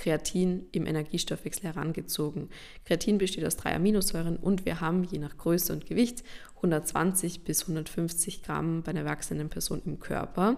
Kreatin 0.00 0.66
im 0.72 0.86
Energiestoffwechsel 0.86 1.64
herangezogen. 1.64 2.48
Kreatin 2.86 3.18
besteht 3.18 3.44
aus 3.44 3.56
drei 3.56 3.74
Aminosäuren 3.74 4.36
und 4.36 4.64
wir 4.64 4.80
haben 4.80 5.04
je 5.04 5.18
nach 5.18 5.36
Größe 5.36 5.72
und 5.72 5.86
Gewicht 5.86 6.24
120 6.56 7.44
bis 7.44 7.62
150 7.62 8.42
Gramm 8.42 8.82
bei 8.82 8.90
einer 8.90 9.00
erwachsenen 9.00 9.50
Person 9.50 9.82
im 9.84 10.00
Körper. 10.00 10.56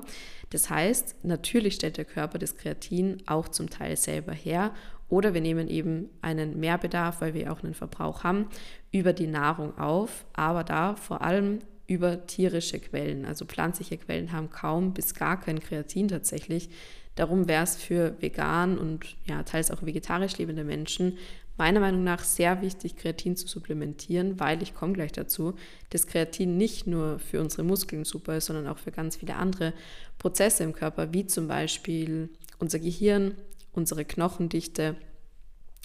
Das 0.51 0.71
heißt, 0.71 1.25
natürlich 1.25 1.75
stellt 1.75 1.97
der 1.97 2.05
Körper 2.05 2.39
das 2.39 2.57
Kreatin 2.57 3.23
auch 3.27 3.49
zum 3.49 3.69
Teil 3.69 3.97
selber 3.97 4.33
her 4.33 4.73
oder 5.09 5.35
wir 5.35 5.41
nehmen 5.41 5.69
eben 5.69 6.09
einen 6.23 6.59
Mehrbedarf, 6.61 7.21
weil 7.21 7.35
wir 7.35 7.53
auch 7.53 7.63
einen 7.63 7.75
Verbrauch 7.75 8.25
haben, 8.25 8.49
über 8.93 9.13
die 9.13 9.27
Nahrung 9.27 9.77
auf, 9.77 10.25
aber 10.33 10.65
da 10.65 10.95
vor 10.97 11.21
allem 11.21 11.59
über 11.93 12.27
tierische 12.27 12.79
Quellen. 12.79 13.25
Also 13.25 13.45
pflanzliche 13.45 13.99
Quellen 13.99 14.33
haben 14.33 14.51
kaum 14.51 14.95
bis 14.95 15.15
gar 15.15 15.41
kein 15.41 15.61
Kreatin 15.61 16.09
tatsächlich. 16.09 16.71
Darum 17.15 17.47
wäre 17.47 17.65
es 17.65 17.77
für 17.77 18.17
vegan 18.21 18.79
und 18.79 19.17
ja, 19.27 19.43
teils 19.43 19.71
auch 19.71 19.83
vegetarisch 19.83 20.39
lebende 20.39 20.65
Menschen 20.65 21.19
meiner 21.59 21.81
Meinung 21.81 22.03
nach 22.03 22.25
sehr 22.25 22.63
wichtig, 22.63 22.97
Kreatin 22.97 23.37
zu 23.37 23.47
supplementieren, 23.47 24.41
weil 24.41 24.63
ich 24.63 24.75
komme 24.75 24.95
gleich 24.95 25.13
dazu, 25.13 25.55
dass 25.91 26.07
Kreatin 26.07 26.57
nicht 26.57 26.87
nur 26.87 27.19
für 27.19 27.41
unsere 27.41 27.63
Muskeln 27.63 28.05
super 28.05 28.37
ist, 28.37 28.47
sondern 28.47 28.67
auch 28.67 28.79
für 28.79 28.91
ganz 28.91 29.17
viele 29.17 29.37
andere 29.37 29.73
Prozesse 30.19 30.65
im 30.65 30.73
Körper, 30.73 31.13
wie 31.13 31.27
zum 31.27 31.49
Beispiel 31.49 32.31
unser 32.59 32.79
Gehirn, 32.79 33.35
unsere 33.73 34.05
Knochendichte. 34.05 34.97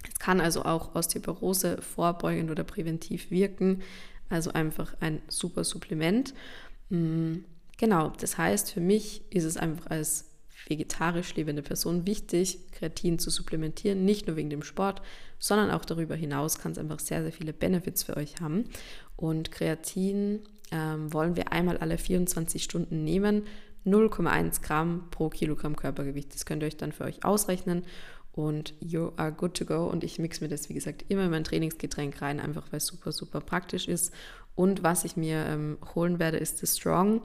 Es 0.10 0.20
kann 0.20 0.40
also 0.40 0.64
auch 0.64 0.96
Osteoporose 0.96 1.82
vorbeugend 1.82 2.50
oder 2.50 2.64
präventiv 2.64 3.30
wirken, 3.30 3.82
also 4.30 4.52
einfach 4.52 4.96
ein 5.00 5.22
super 5.28 5.64
Supplement. 5.64 6.34
Mm, 6.90 7.38
genau, 7.78 8.12
das 8.20 8.38
heißt, 8.38 8.72
für 8.72 8.82
mich 8.82 9.22
ist 9.30 9.44
es 9.44 9.58
einfach 9.58 9.88
als 9.88 10.26
vegetarisch 10.68 11.36
lebende 11.36 11.62
Person 11.62 12.06
wichtig, 12.06 12.72
Kreatin 12.72 13.20
zu 13.20 13.30
supplementieren, 13.30 14.04
nicht 14.06 14.28
nur 14.28 14.36
wegen 14.36 14.50
dem 14.50 14.64
Sport, 14.64 15.02
sondern 15.40 15.72
auch 15.72 15.86
darüber 15.86 16.16
hinaus 16.16 16.60
kann 16.60 16.72
es 16.72 16.78
einfach 16.78 17.00
sehr, 17.00 17.22
sehr 17.22 17.32
viele 17.32 17.54
Benefits 17.54 18.04
für 18.04 18.18
euch 18.18 18.42
haben. 18.42 18.66
Und 19.16 19.52
Kreatin 19.52 20.42
ähm, 20.72 21.14
wollen 21.14 21.36
wir 21.36 21.52
einmal 21.52 21.78
alle 21.78 21.98
24 21.98 22.64
Stunden 22.64 23.04
nehmen, 23.04 23.44
0,1 23.86 24.62
Gramm 24.62 25.10
pro 25.12 25.30
Kilogramm 25.30 25.76
Körpergewicht. 25.76 26.34
Das 26.34 26.46
könnt 26.46 26.62
ihr 26.62 26.68
euch 26.68 26.78
dann 26.78 26.92
für 26.92 27.06
euch 27.06 27.24
ausrechnen 27.24 27.86
und 28.38 28.76
you 28.80 29.12
are 29.18 29.32
good 29.32 29.56
to 29.56 29.66
go. 29.66 29.88
Und 29.88 30.04
ich 30.04 30.20
mixe 30.20 30.44
mir 30.44 30.50
das, 30.50 30.70
wie 30.70 30.74
gesagt, 30.74 31.06
immer 31.08 31.26
in 31.26 31.32
mein 31.32 31.44
Trainingsgetränk 31.44 32.22
rein, 32.22 32.40
einfach 32.40 32.72
weil 32.72 32.78
es 32.78 32.86
super, 32.86 33.12
super 33.12 33.42
praktisch 33.42 33.88
ist. 33.88 34.14
Und 34.56 34.84
was 34.84 35.06
ich 35.06 35.18
mir 35.18 35.46
ähm, 35.46 35.78
holen 35.96 36.20
werde, 36.20 36.38
ist 36.38 36.62
das 36.62 36.78
Strong. 36.78 37.22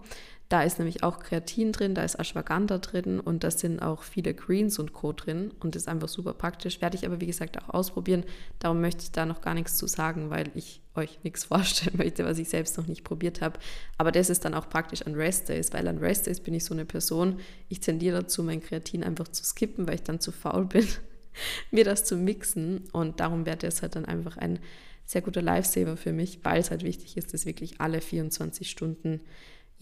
Da 0.53 0.65
ist 0.65 0.79
nämlich 0.79 1.03
auch 1.03 1.19
Kreatin 1.19 1.73
drin, 1.73 1.95
da 1.95 2.05
ist 2.05 2.17
Ashwagandha 2.17 2.77
drin 2.77 3.21
und 3.21 3.43
da 3.43 3.51
sind 3.51 3.81
auch 3.81 4.03
viele 4.03 4.35
Greens 4.35 4.79
und 4.79 4.93
Co. 4.93 5.15
drin 5.15 5.51
und 5.61 5.77
ist 5.77 5.89
einfach 5.89 6.09
super 6.09 6.35
praktisch. 6.35 6.83
Werde 6.83 6.95
ich 6.95 7.07
aber, 7.07 7.23
wie 7.23 7.27
gesagt, 7.27 7.57
auch 7.57 7.71
ausprobieren. 7.71 8.23
Darum 8.59 8.83
möchte 8.83 9.03
ich 9.03 9.13
da 9.13 9.25
noch 9.25 9.41
gar 9.41 9.55
nichts 9.55 9.79
zu 9.79 9.87
sagen, 9.87 10.29
weil 10.29 10.51
ich 10.55 10.83
euch 10.95 11.21
nichts 11.23 11.45
vorstellen 11.47 11.97
möchte, 11.97 12.27
was 12.27 12.39
ich 12.39 12.51
selbst 12.51 12.77
noch 12.77 12.87
nicht 12.87 13.03
probiert 13.03 13.41
habe. 13.41 13.59
Aber 13.97 14.13
das 14.13 14.29
ist 14.29 14.45
dann 14.45 14.53
auch 14.53 14.69
praktisch 14.69 15.01
an 15.07 15.15
Rest 15.15 15.49
Days, 15.49 15.73
weil 15.73 15.89
an 15.89 15.97
Rest 15.97 16.27
Days 16.27 16.41
bin 16.41 16.53
ich 16.53 16.67
so 16.67 16.75
eine 16.75 16.85
Person, 16.85 17.41
ich 17.71 17.81
tendiere 17.81 18.21
dazu, 18.21 18.43
mein 18.43 18.61
Kreatin 18.61 19.05
einfach 19.05 19.29
zu 19.29 19.47
skippen, 19.47 19.89
weil 19.89 19.95
ich 19.95 20.03
dann 20.03 20.21
zu 20.21 20.33
faul 20.33 20.67
bin, 20.67 20.87
mir 21.71 21.85
das 21.85 22.05
zu 22.05 22.15
mixen. 22.15 22.91
Und 22.93 23.21
darum 23.21 23.47
wäre 23.47 23.57
das 23.57 23.81
halt 23.81 23.97
dann 23.97 24.05
einfach 24.05 24.37
ein 24.37 24.59
sehr 25.07 25.23
guter 25.23 25.41
Lifesaver 25.41 25.97
für 25.97 26.13
mich, 26.13 26.41
weil 26.43 26.61
es 26.61 26.71
halt 26.71 26.85
wichtig 26.85 27.17
ist, 27.17 27.33
dass 27.33 27.47
wirklich 27.47 27.81
alle 27.81 28.03
24 28.03 28.69
Stunden 28.69 29.23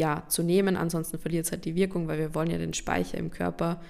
ja, 0.01 0.25
zu 0.29 0.43
nehmen. 0.43 0.79
Ansonsten 0.79 1.19
verliert 1.19 1.45
es 1.45 1.53
halt 1.53 1.67
die 1.67 1.75
Wirkung, 1.75 2.09
weil 2.09 2.19
wir 2.19 2.35
wollen 2.35 2.51
ja 2.51 2.57
den 2.57 2.73
Speicher 2.73 3.19
im 3.19 3.31
Körper 3.31 3.83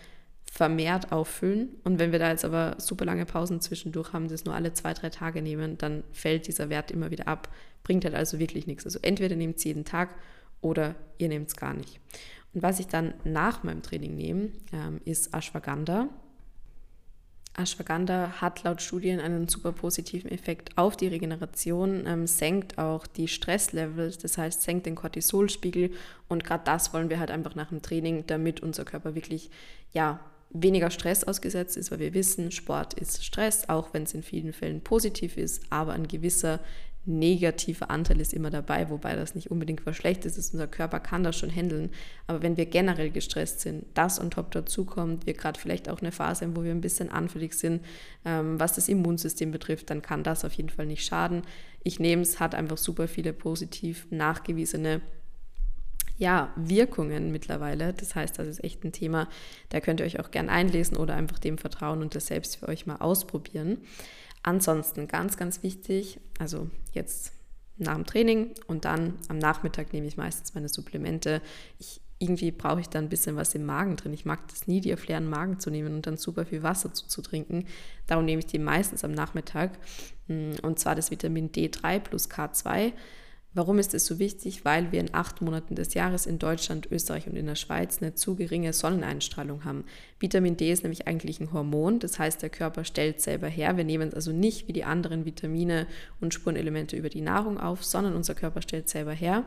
vermehrt 0.42 1.12
auffüllen. 1.12 1.68
Und 1.84 2.00
wenn 2.00 2.10
wir 2.10 2.18
da 2.18 2.30
jetzt 2.30 2.44
aber 2.44 2.74
super 2.78 3.04
lange 3.04 3.26
Pausen 3.26 3.60
zwischendurch 3.60 4.12
haben, 4.12 4.26
das 4.26 4.44
nur 4.44 4.56
alle 4.56 4.72
zwei, 4.72 4.92
drei 4.92 5.08
Tage 5.08 5.40
nehmen, 5.40 5.78
dann 5.78 6.02
fällt 6.10 6.48
dieser 6.48 6.68
Wert 6.68 6.90
immer 6.90 7.12
wieder 7.12 7.28
ab. 7.28 7.48
Bringt 7.84 8.04
halt 8.04 8.16
also 8.16 8.40
wirklich 8.40 8.66
nichts. 8.66 8.84
Also 8.84 8.98
entweder 9.02 9.36
nehmt 9.36 9.58
es 9.58 9.64
jeden 9.64 9.84
Tag 9.84 10.16
oder 10.60 10.96
ihr 11.18 11.28
nehmt 11.28 11.46
es 11.46 11.54
gar 11.54 11.74
nicht. 11.74 12.00
Und 12.54 12.64
was 12.64 12.80
ich 12.80 12.88
dann 12.88 13.14
nach 13.22 13.62
meinem 13.62 13.82
Training 13.82 14.16
nehme, 14.16 14.48
ähm, 14.72 15.00
ist 15.04 15.32
Ashwagandha. 15.32 16.08
Ashwagandha 17.54 18.40
hat 18.40 18.62
laut 18.62 18.80
Studien 18.80 19.20
einen 19.20 19.48
super 19.48 19.72
positiven 19.72 20.30
Effekt 20.30 20.78
auf 20.78 20.96
die 20.96 21.08
Regeneration, 21.08 22.06
ähm, 22.06 22.26
senkt 22.26 22.78
auch 22.78 23.06
die 23.06 23.28
Stresslevels, 23.28 24.18
das 24.18 24.38
heißt 24.38 24.62
senkt 24.62 24.86
den 24.86 24.94
Cortisolspiegel. 24.94 25.90
Und 26.28 26.44
gerade 26.44 26.64
das 26.64 26.92
wollen 26.94 27.10
wir 27.10 27.18
halt 27.18 27.30
einfach 27.30 27.54
nach 27.54 27.68
dem 27.68 27.82
Training, 27.82 28.24
damit 28.26 28.60
unser 28.60 28.84
Körper 28.84 29.14
wirklich 29.14 29.50
ja 29.92 30.20
weniger 30.50 30.90
Stress 30.90 31.24
ausgesetzt 31.24 31.76
ist, 31.76 31.90
weil 31.90 32.00
wir 32.00 32.14
wissen, 32.14 32.50
Sport 32.50 32.94
ist 32.94 33.24
Stress, 33.24 33.68
auch 33.68 33.92
wenn 33.92 34.02
es 34.02 34.14
in 34.14 34.22
vielen 34.22 34.52
Fällen 34.52 34.80
positiv 34.80 35.36
ist, 35.36 35.62
aber 35.70 35.92
ein 35.92 36.08
gewisser 36.08 36.60
negativer 37.06 37.90
Anteil 37.90 38.20
ist 38.20 38.34
immer 38.34 38.50
dabei, 38.50 38.90
wobei 38.90 39.16
das 39.16 39.34
nicht 39.34 39.50
unbedingt 39.50 39.86
was 39.86 39.96
Schlechtes 39.96 40.36
ist. 40.36 40.52
Unser 40.52 40.66
Körper 40.66 41.00
kann 41.00 41.24
das 41.24 41.36
schon 41.36 41.50
handeln. 41.50 41.90
Aber 42.26 42.42
wenn 42.42 42.56
wir 42.56 42.66
generell 42.66 43.10
gestresst 43.10 43.60
sind, 43.60 43.86
das 43.94 44.20
on 44.20 44.30
top 44.30 44.50
dazu 44.50 44.84
kommt, 44.84 45.26
wir 45.26 45.34
gerade 45.34 45.58
vielleicht 45.58 45.88
auch 45.88 46.00
eine 46.00 46.12
Phase 46.12 46.44
haben, 46.44 46.56
wo 46.56 46.62
wir 46.62 46.72
ein 46.72 46.82
bisschen 46.82 47.10
anfällig 47.10 47.54
sind, 47.54 47.82
ähm, 48.24 48.60
was 48.60 48.74
das 48.74 48.88
Immunsystem 48.88 49.50
betrifft, 49.50 49.90
dann 49.90 50.02
kann 50.02 50.22
das 50.22 50.44
auf 50.44 50.52
jeden 50.52 50.68
Fall 50.68 50.86
nicht 50.86 51.04
schaden. 51.04 51.42
Ich 51.82 51.98
nehme 52.00 52.22
es, 52.22 52.38
hat 52.38 52.54
einfach 52.54 52.78
super 52.78 53.08
viele 53.08 53.32
positiv 53.32 54.06
nachgewiesene 54.10 55.00
ja, 56.20 56.52
Wirkungen 56.54 57.32
mittlerweile. 57.32 57.94
Das 57.94 58.14
heißt, 58.14 58.38
das 58.38 58.46
ist 58.46 58.62
echt 58.62 58.84
ein 58.84 58.92
Thema, 58.92 59.26
da 59.70 59.80
könnt 59.80 60.00
ihr 60.00 60.06
euch 60.06 60.20
auch 60.20 60.30
gern 60.30 60.50
einlesen 60.50 60.98
oder 60.98 61.14
einfach 61.14 61.38
dem 61.38 61.56
vertrauen 61.56 62.02
und 62.02 62.14
das 62.14 62.26
selbst 62.26 62.56
für 62.56 62.68
euch 62.68 62.84
mal 62.84 62.96
ausprobieren. 62.96 63.78
Ansonsten 64.42 65.06
ganz, 65.06 65.36
ganz 65.36 65.62
wichtig, 65.62 66.18
also 66.38 66.70
jetzt 66.92 67.32
nach 67.76 67.94
dem 67.94 68.06
Training 68.06 68.54
und 68.66 68.84
dann 68.84 69.14
am 69.28 69.38
Nachmittag 69.38 69.92
nehme 69.92 70.06
ich 70.06 70.16
meistens 70.16 70.54
meine 70.54 70.68
Supplemente. 70.68 71.40
Ich, 71.78 72.00
irgendwie 72.18 72.50
brauche 72.50 72.80
ich 72.80 72.88
da 72.88 72.98
ein 72.98 73.08
bisschen 73.08 73.36
was 73.36 73.54
im 73.54 73.64
Magen 73.64 73.96
drin. 73.96 74.12
Ich 74.12 74.26
mag 74.26 74.46
das 74.48 74.66
nie, 74.66 74.80
die 74.82 74.92
auf 74.92 75.06
leeren 75.06 75.28
Magen 75.28 75.58
zu 75.58 75.70
nehmen 75.70 75.94
und 75.94 76.06
dann 76.06 76.18
super 76.18 76.44
viel 76.44 76.62
Wasser 76.62 76.92
zu, 76.92 77.06
zu 77.06 77.22
trinken. 77.22 77.66
Darum 78.06 78.26
nehme 78.26 78.40
ich 78.40 78.46
die 78.46 78.58
meistens 78.58 79.04
am 79.04 79.12
Nachmittag. 79.12 79.78
Und 80.28 80.78
zwar 80.78 80.94
das 80.94 81.10
Vitamin 81.10 81.50
D3 81.50 81.98
plus 81.98 82.30
K2. 82.30 82.92
Warum 83.52 83.80
ist 83.80 83.94
es 83.94 84.06
so 84.06 84.20
wichtig? 84.20 84.64
Weil 84.64 84.92
wir 84.92 85.00
in 85.00 85.12
acht 85.12 85.42
Monaten 85.42 85.74
des 85.74 85.94
Jahres 85.94 86.26
in 86.26 86.38
Deutschland, 86.38 86.86
Österreich 86.90 87.26
und 87.26 87.34
in 87.34 87.46
der 87.46 87.56
Schweiz 87.56 88.00
eine 88.00 88.14
zu 88.14 88.36
geringe 88.36 88.72
Sonneneinstrahlung 88.72 89.64
haben. 89.64 89.84
Vitamin 90.20 90.56
D 90.56 90.70
ist 90.70 90.84
nämlich 90.84 91.08
eigentlich 91.08 91.40
ein 91.40 91.52
Hormon, 91.52 91.98
das 91.98 92.20
heißt, 92.20 92.42
der 92.42 92.50
Körper 92.50 92.84
stellt 92.84 93.20
selber 93.20 93.48
her. 93.48 93.76
Wir 93.76 93.84
nehmen 93.84 94.08
es 94.08 94.14
also 94.14 94.32
nicht 94.32 94.68
wie 94.68 94.72
die 94.72 94.84
anderen 94.84 95.24
Vitamine 95.24 95.88
und 96.20 96.32
Spurenelemente 96.32 96.96
über 96.96 97.08
die 97.08 97.22
Nahrung 97.22 97.58
auf, 97.58 97.84
sondern 97.84 98.14
unser 98.14 98.36
Körper 98.36 98.62
stellt 98.62 98.88
selber 98.88 99.12
her. 99.12 99.44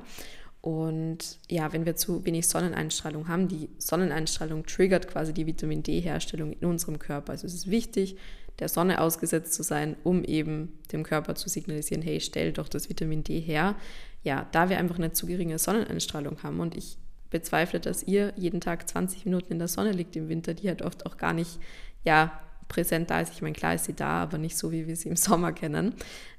Und 0.60 1.40
ja, 1.50 1.74
wenn 1.74 1.86
wir 1.86 1.96
zu 1.96 2.26
wenig 2.26 2.48
Sonneneinstrahlung 2.48 3.28
haben, 3.28 3.50
die 3.50 3.70
Sonneneinstrahlung 3.78 4.66
triggert 4.66 5.10
quasi 5.10 5.34
die 5.34 5.46
Vitamin 5.46 5.84
D-Herstellung 5.84 6.54
in 6.54 6.68
unserem 6.68 7.00
Körper. 7.00 7.34
Also 7.34 7.48
es 7.48 7.54
ist 7.54 7.70
wichtig, 7.70 8.18
der 8.60 8.70
Sonne 8.70 9.02
ausgesetzt 9.02 9.54
zu 9.54 9.64
sein, 9.64 9.96
um 10.04 10.24
eben 10.24 10.80
dem 10.92 11.04
Körper 11.04 11.36
zu 11.36 11.50
signalisieren, 11.50 12.04
hey, 12.04 12.20
stell 12.20 12.54
doch 12.54 12.70
das 12.70 12.90
Vitamin 12.90 13.24
D 13.24 13.40
her. 13.40 13.76
Ja, 14.24 14.48
da 14.52 14.70
wir 14.70 14.78
einfach 14.78 14.98
eine 14.98 15.12
zu 15.12 15.26
geringe 15.26 15.60
Sonneneinstrahlung 15.60 16.44
haben 16.44 16.60
und 16.60 16.78
ich 16.78 16.98
bezweifle, 17.30 17.80
dass 17.80 18.04
ihr 18.04 18.32
jeden 18.38 18.62
Tag 18.62 18.88
20 18.88 19.26
Minuten 19.26 19.54
in 19.54 19.60
der 19.60 19.68
Sonne 19.68 19.92
liegt 19.92 20.16
im 20.16 20.30
Winter, 20.30 20.54
die 20.54 20.70
halt 20.70 20.82
oft 20.82 21.06
auch 21.06 21.18
gar 21.18 21.34
nicht, 21.34 21.60
ja, 22.04 22.40
präsent 22.70 23.10
da 23.10 23.20
ist. 23.20 23.34
Ich 23.34 23.42
meine, 23.42 23.54
klar 23.54 23.76
ist 23.76 23.86
sie 23.86 23.94
da, 23.94 24.24
aber 24.24 24.38
nicht 24.38 24.58
so, 24.58 24.72
wie 24.72 24.88
wir 24.88 24.96
sie 24.96 25.10
im 25.10 25.16
Sommer 25.16 25.52
kennen. 25.52 25.96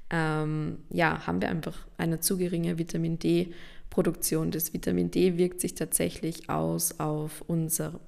Ähm, 0.09 0.79
ja, 0.89 1.27
haben 1.27 1.41
wir 1.41 1.49
einfach 1.49 1.77
eine 1.97 2.19
zu 2.19 2.37
geringe 2.37 2.77
Vitamin 2.77 3.19
D-Produktion. 3.19 4.51
Das 4.51 4.73
Vitamin 4.73 5.11
D 5.11 5.37
wirkt 5.37 5.61
sich 5.61 5.75
tatsächlich 5.75 6.49
aus 6.49 6.99
auf 6.99 7.43
unser 7.47 7.99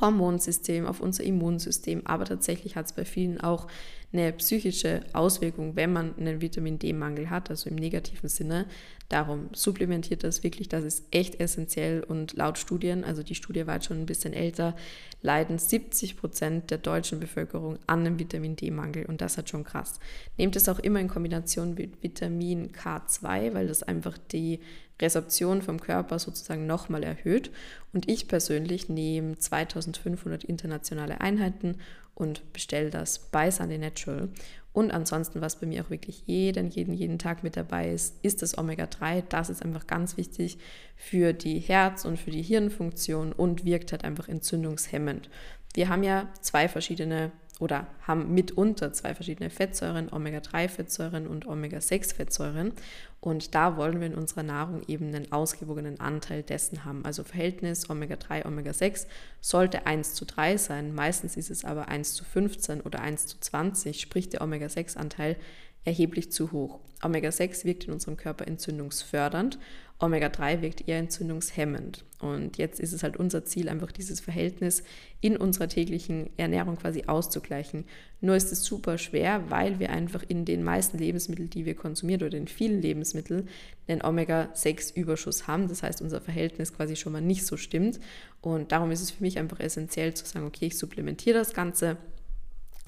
Hormonsystem, 0.00 0.86
auf 0.86 1.00
unser 1.00 1.24
Immunsystem, 1.24 2.06
aber 2.06 2.24
tatsächlich 2.24 2.76
hat 2.76 2.86
es 2.86 2.92
bei 2.92 3.04
vielen 3.04 3.40
auch 3.40 3.66
eine 4.14 4.32
psychische 4.32 5.02
Auswirkung, 5.12 5.76
wenn 5.76 5.92
man 5.92 6.16
einen 6.16 6.40
Vitamin 6.40 6.78
D-Mangel 6.78 7.28
hat, 7.28 7.50
also 7.50 7.68
im 7.68 7.76
negativen 7.76 8.28
Sinne. 8.28 8.66
Darum 9.08 9.50
supplementiert 9.52 10.24
das 10.24 10.42
wirklich, 10.42 10.68
das 10.68 10.84
ist 10.84 11.04
echt 11.10 11.38
essentiell 11.40 12.02
und 12.02 12.32
laut 12.34 12.56
Studien, 12.56 13.04
also 13.04 13.22
die 13.22 13.34
Studie 13.34 13.66
war 13.66 13.74
jetzt 13.74 13.86
schon 13.86 14.00
ein 14.00 14.06
bisschen 14.06 14.32
älter, 14.32 14.74
leiden 15.20 15.58
70 15.58 16.16
Prozent 16.16 16.70
der 16.70 16.78
deutschen 16.78 17.20
Bevölkerung 17.20 17.78
an 17.86 18.00
einem 18.00 18.18
Vitamin 18.18 18.56
D-Mangel 18.56 19.04
und 19.06 19.20
das 19.20 19.36
hat 19.36 19.50
schon 19.50 19.64
krass. 19.64 19.98
Nehmt 20.38 20.56
es 20.56 20.68
auch 20.68 20.78
immer 20.78 21.00
in 21.00 21.08
Kombination 21.08 21.74
mit 21.74 22.02
Vitamin 22.02 22.72
K2, 22.72 23.52
weil 23.52 23.66
das 23.66 23.82
einfach 23.82 24.16
die 24.16 24.60
Resorption 25.00 25.60
vom 25.60 25.80
Körper 25.80 26.18
sozusagen 26.18 26.66
nochmal 26.66 27.02
erhöht. 27.02 27.50
Und 27.92 28.08
ich 28.08 28.28
persönlich 28.28 28.88
nehme 28.88 29.36
2500 29.36 30.44
internationale 30.44 31.20
Einheiten 31.20 31.78
und 32.14 32.52
bestelle 32.52 32.90
das 32.90 33.18
bei 33.30 33.50
Sunday 33.50 33.78
Natural. 33.78 34.28
Und 34.72 34.90
ansonsten, 34.90 35.40
was 35.40 35.60
bei 35.60 35.66
mir 35.66 35.84
auch 35.84 35.90
wirklich 35.90 36.24
jeden, 36.26 36.68
jeden, 36.68 36.94
jeden 36.94 37.18
Tag 37.18 37.44
mit 37.44 37.56
dabei 37.56 37.92
ist, 37.92 38.16
ist 38.22 38.42
das 38.42 38.58
Omega-3. 38.58 39.22
Das 39.28 39.48
ist 39.48 39.64
einfach 39.64 39.86
ganz 39.86 40.16
wichtig 40.16 40.58
für 40.96 41.32
die 41.32 41.60
Herz- 41.60 42.04
und 42.04 42.18
für 42.18 42.32
die 42.32 42.42
Hirnfunktion 42.42 43.32
und 43.32 43.64
wirkt 43.64 43.92
halt 43.92 44.02
einfach 44.02 44.28
entzündungshemmend. 44.28 45.30
Wir 45.74 45.88
haben 45.88 46.02
ja 46.02 46.28
zwei 46.40 46.68
verschiedene 46.68 47.30
oder 47.60 47.86
haben 48.02 48.34
mitunter 48.34 48.92
zwei 48.92 49.14
verschiedene 49.14 49.48
Fettsäuren, 49.48 50.12
Omega-3-Fettsäuren 50.12 51.28
und 51.28 51.46
Omega-6-Fettsäuren. 51.46 52.72
Und 53.20 53.54
da 53.54 53.76
wollen 53.76 54.00
wir 54.00 54.08
in 54.08 54.14
unserer 54.14 54.42
Nahrung 54.42 54.82
eben 54.88 55.14
einen 55.14 55.30
ausgewogenen 55.30 56.00
Anteil 56.00 56.42
dessen 56.42 56.84
haben. 56.84 57.04
Also 57.04 57.22
Verhältnis 57.22 57.88
Omega-3, 57.88 58.44
Omega-6 58.46 59.06
sollte 59.40 59.86
1 59.86 60.14
zu 60.14 60.24
3 60.24 60.56
sein. 60.56 60.94
Meistens 60.94 61.36
ist 61.36 61.50
es 61.50 61.64
aber 61.64 61.88
1 61.88 62.14
zu 62.14 62.24
15 62.24 62.80
oder 62.80 63.00
1 63.00 63.28
zu 63.28 63.38
20, 63.38 64.00
sprich 64.00 64.28
der 64.28 64.42
Omega-6-Anteil 64.42 65.36
erheblich 65.84 66.32
zu 66.32 66.50
hoch. 66.52 66.80
Omega-6 67.02 67.64
wirkt 67.64 67.84
in 67.84 67.92
unserem 67.92 68.16
Körper 68.16 68.46
entzündungsfördernd, 68.46 69.58
Omega-3 69.98 70.60
wirkt 70.60 70.88
eher 70.88 70.98
entzündungshemmend. 70.98 72.04
Und 72.20 72.56
jetzt 72.58 72.80
ist 72.80 72.92
es 72.92 73.02
halt 73.02 73.16
unser 73.16 73.44
Ziel, 73.44 73.68
einfach 73.68 73.92
dieses 73.92 74.20
Verhältnis 74.20 74.82
in 75.20 75.36
unserer 75.36 75.68
täglichen 75.68 76.30
Ernährung 76.36 76.76
quasi 76.76 77.04
auszugleichen. 77.06 77.84
Nur 78.20 78.34
ist 78.34 78.50
es 78.50 78.64
super 78.64 78.98
schwer, 78.98 79.50
weil 79.50 79.78
wir 79.78 79.90
einfach 79.90 80.24
in 80.26 80.44
den 80.44 80.62
meisten 80.62 80.98
Lebensmitteln, 80.98 81.50
die 81.50 81.66
wir 81.66 81.74
konsumieren 81.74 82.22
oder 82.22 82.38
in 82.38 82.48
vielen 82.48 82.80
Lebensmitteln, 82.80 83.48
einen 83.86 84.02
Omega-6-Überschuss 84.02 85.46
haben. 85.46 85.68
Das 85.68 85.82
heißt, 85.82 86.00
unser 86.02 86.20
Verhältnis 86.20 86.72
quasi 86.72 86.96
schon 86.96 87.12
mal 87.12 87.20
nicht 87.20 87.46
so 87.46 87.56
stimmt. 87.56 88.00
Und 88.40 88.72
darum 88.72 88.90
ist 88.90 89.02
es 89.02 89.10
für 89.10 89.22
mich 89.22 89.38
einfach 89.38 89.60
essentiell 89.60 90.14
zu 90.14 90.24
sagen, 90.24 90.46
okay, 90.46 90.66
ich 90.66 90.78
supplementiere 90.78 91.38
das 91.38 91.52
Ganze 91.52 91.98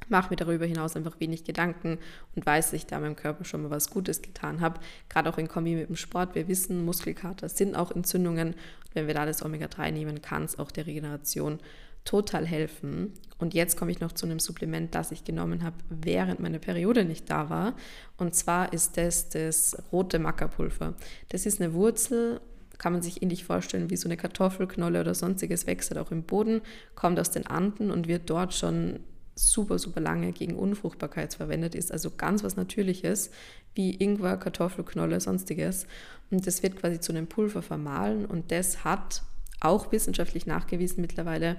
mache 0.08 0.30
mir 0.30 0.36
darüber 0.36 0.66
hinaus 0.66 0.96
einfach 0.96 1.18
wenig 1.20 1.44
Gedanken 1.44 1.98
und 2.34 2.46
weiß, 2.46 2.66
dass 2.66 2.74
ich 2.74 2.86
da 2.86 3.00
meinem 3.00 3.16
Körper 3.16 3.44
schon 3.44 3.62
mal 3.62 3.70
was 3.70 3.90
Gutes 3.90 4.22
getan 4.22 4.60
habe. 4.60 4.80
Gerade 5.08 5.30
auch 5.30 5.38
in 5.38 5.48
Kombi 5.48 5.74
mit 5.74 5.88
dem 5.88 5.96
Sport. 5.96 6.34
Wir 6.34 6.48
wissen, 6.48 6.84
Muskelkater 6.84 7.48
sind 7.48 7.74
auch 7.74 7.90
Entzündungen. 7.90 8.48
Und 8.48 8.94
wenn 8.94 9.06
wir 9.06 9.14
da 9.14 9.26
das 9.26 9.44
Omega-3 9.44 9.92
nehmen, 9.92 10.22
kann 10.22 10.44
es 10.44 10.58
auch 10.58 10.70
der 10.70 10.86
Regeneration 10.86 11.58
total 12.04 12.46
helfen. 12.46 13.12
Und 13.38 13.52
jetzt 13.52 13.76
komme 13.76 13.90
ich 13.90 14.00
noch 14.00 14.12
zu 14.12 14.26
einem 14.26 14.38
Supplement, 14.38 14.94
das 14.94 15.12
ich 15.12 15.24
genommen 15.24 15.62
habe, 15.62 15.76
während 15.88 16.40
meine 16.40 16.58
Periode 16.58 17.04
nicht 17.04 17.28
da 17.28 17.50
war. 17.50 17.74
Und 18.16 18.34
zwar 18.34 18.72
ist 18.72 18.96
das 18.96 19.28
das 19.28 19.76
rote 19.92 20.18
Mackerpulver. 20.18 20.94
Das 21.28 21.46
ist 21.46 21.60
eine 21.60 21.74
Wurzel 21.74 22.40
kann 22.78 22.92
man 22.92 23.02
sich 23.02 23.22
ähnlich 23.22 23.44
vorstellen 23.44 23.90
wie 23.90 23.96
so 23.96 24.08
eine 24.08 24.16
Kartoffelknolle 24.16 25.00
oder 25.00 25.14
sonstiges, 25.14 25.66
wächst 25.66 25.90
halt 25.90 25.98
auch 25.98 26.10
im 26.10 26.24
Boden, 26.24 26.60
kommt 26.94 27.18
aus 27.18 27.30
den 27.30 27.46
Anden 27.46 27.90
und 27.90 28.08
wird 28.08 28.28
dort 28.28 28.54
schon 28.54 29.00
super, 29.36 29.78
super 29.78 30.00
lange 30.00 30.32
gegen 30.32 30.56
Unfruchtbarkeit 30.56 31.34
verwendet 31.34 31.74
ist. 31.74 31.92
Also 31.92 32.10
ganz 32.10 32.42
was 32.42 32.56
Natürliches, 32.56 33.30
wie 33.74 33.94
Ingwer, 33.94 34.38
Kartoffelknolle, 34.38 35.20
sonstiges. 35.20 35.86
Und 36.30 36.46
das 36.46 36.62
wird 36.62 36.76
quasi 36.76 36.98
zu 36.98 37.12
einem 37.12 37.28
Pulver 37.28 37.62
vermahlen 37.62 38.24
und 38.26 38.50
das 38.50 38.82
hat 38.82 39.22
auch 39.60 39.92
wissenschaftlich 39.92 40.46
nachgewiesen 40.46 41.00
mittlerweile 41.00 41.56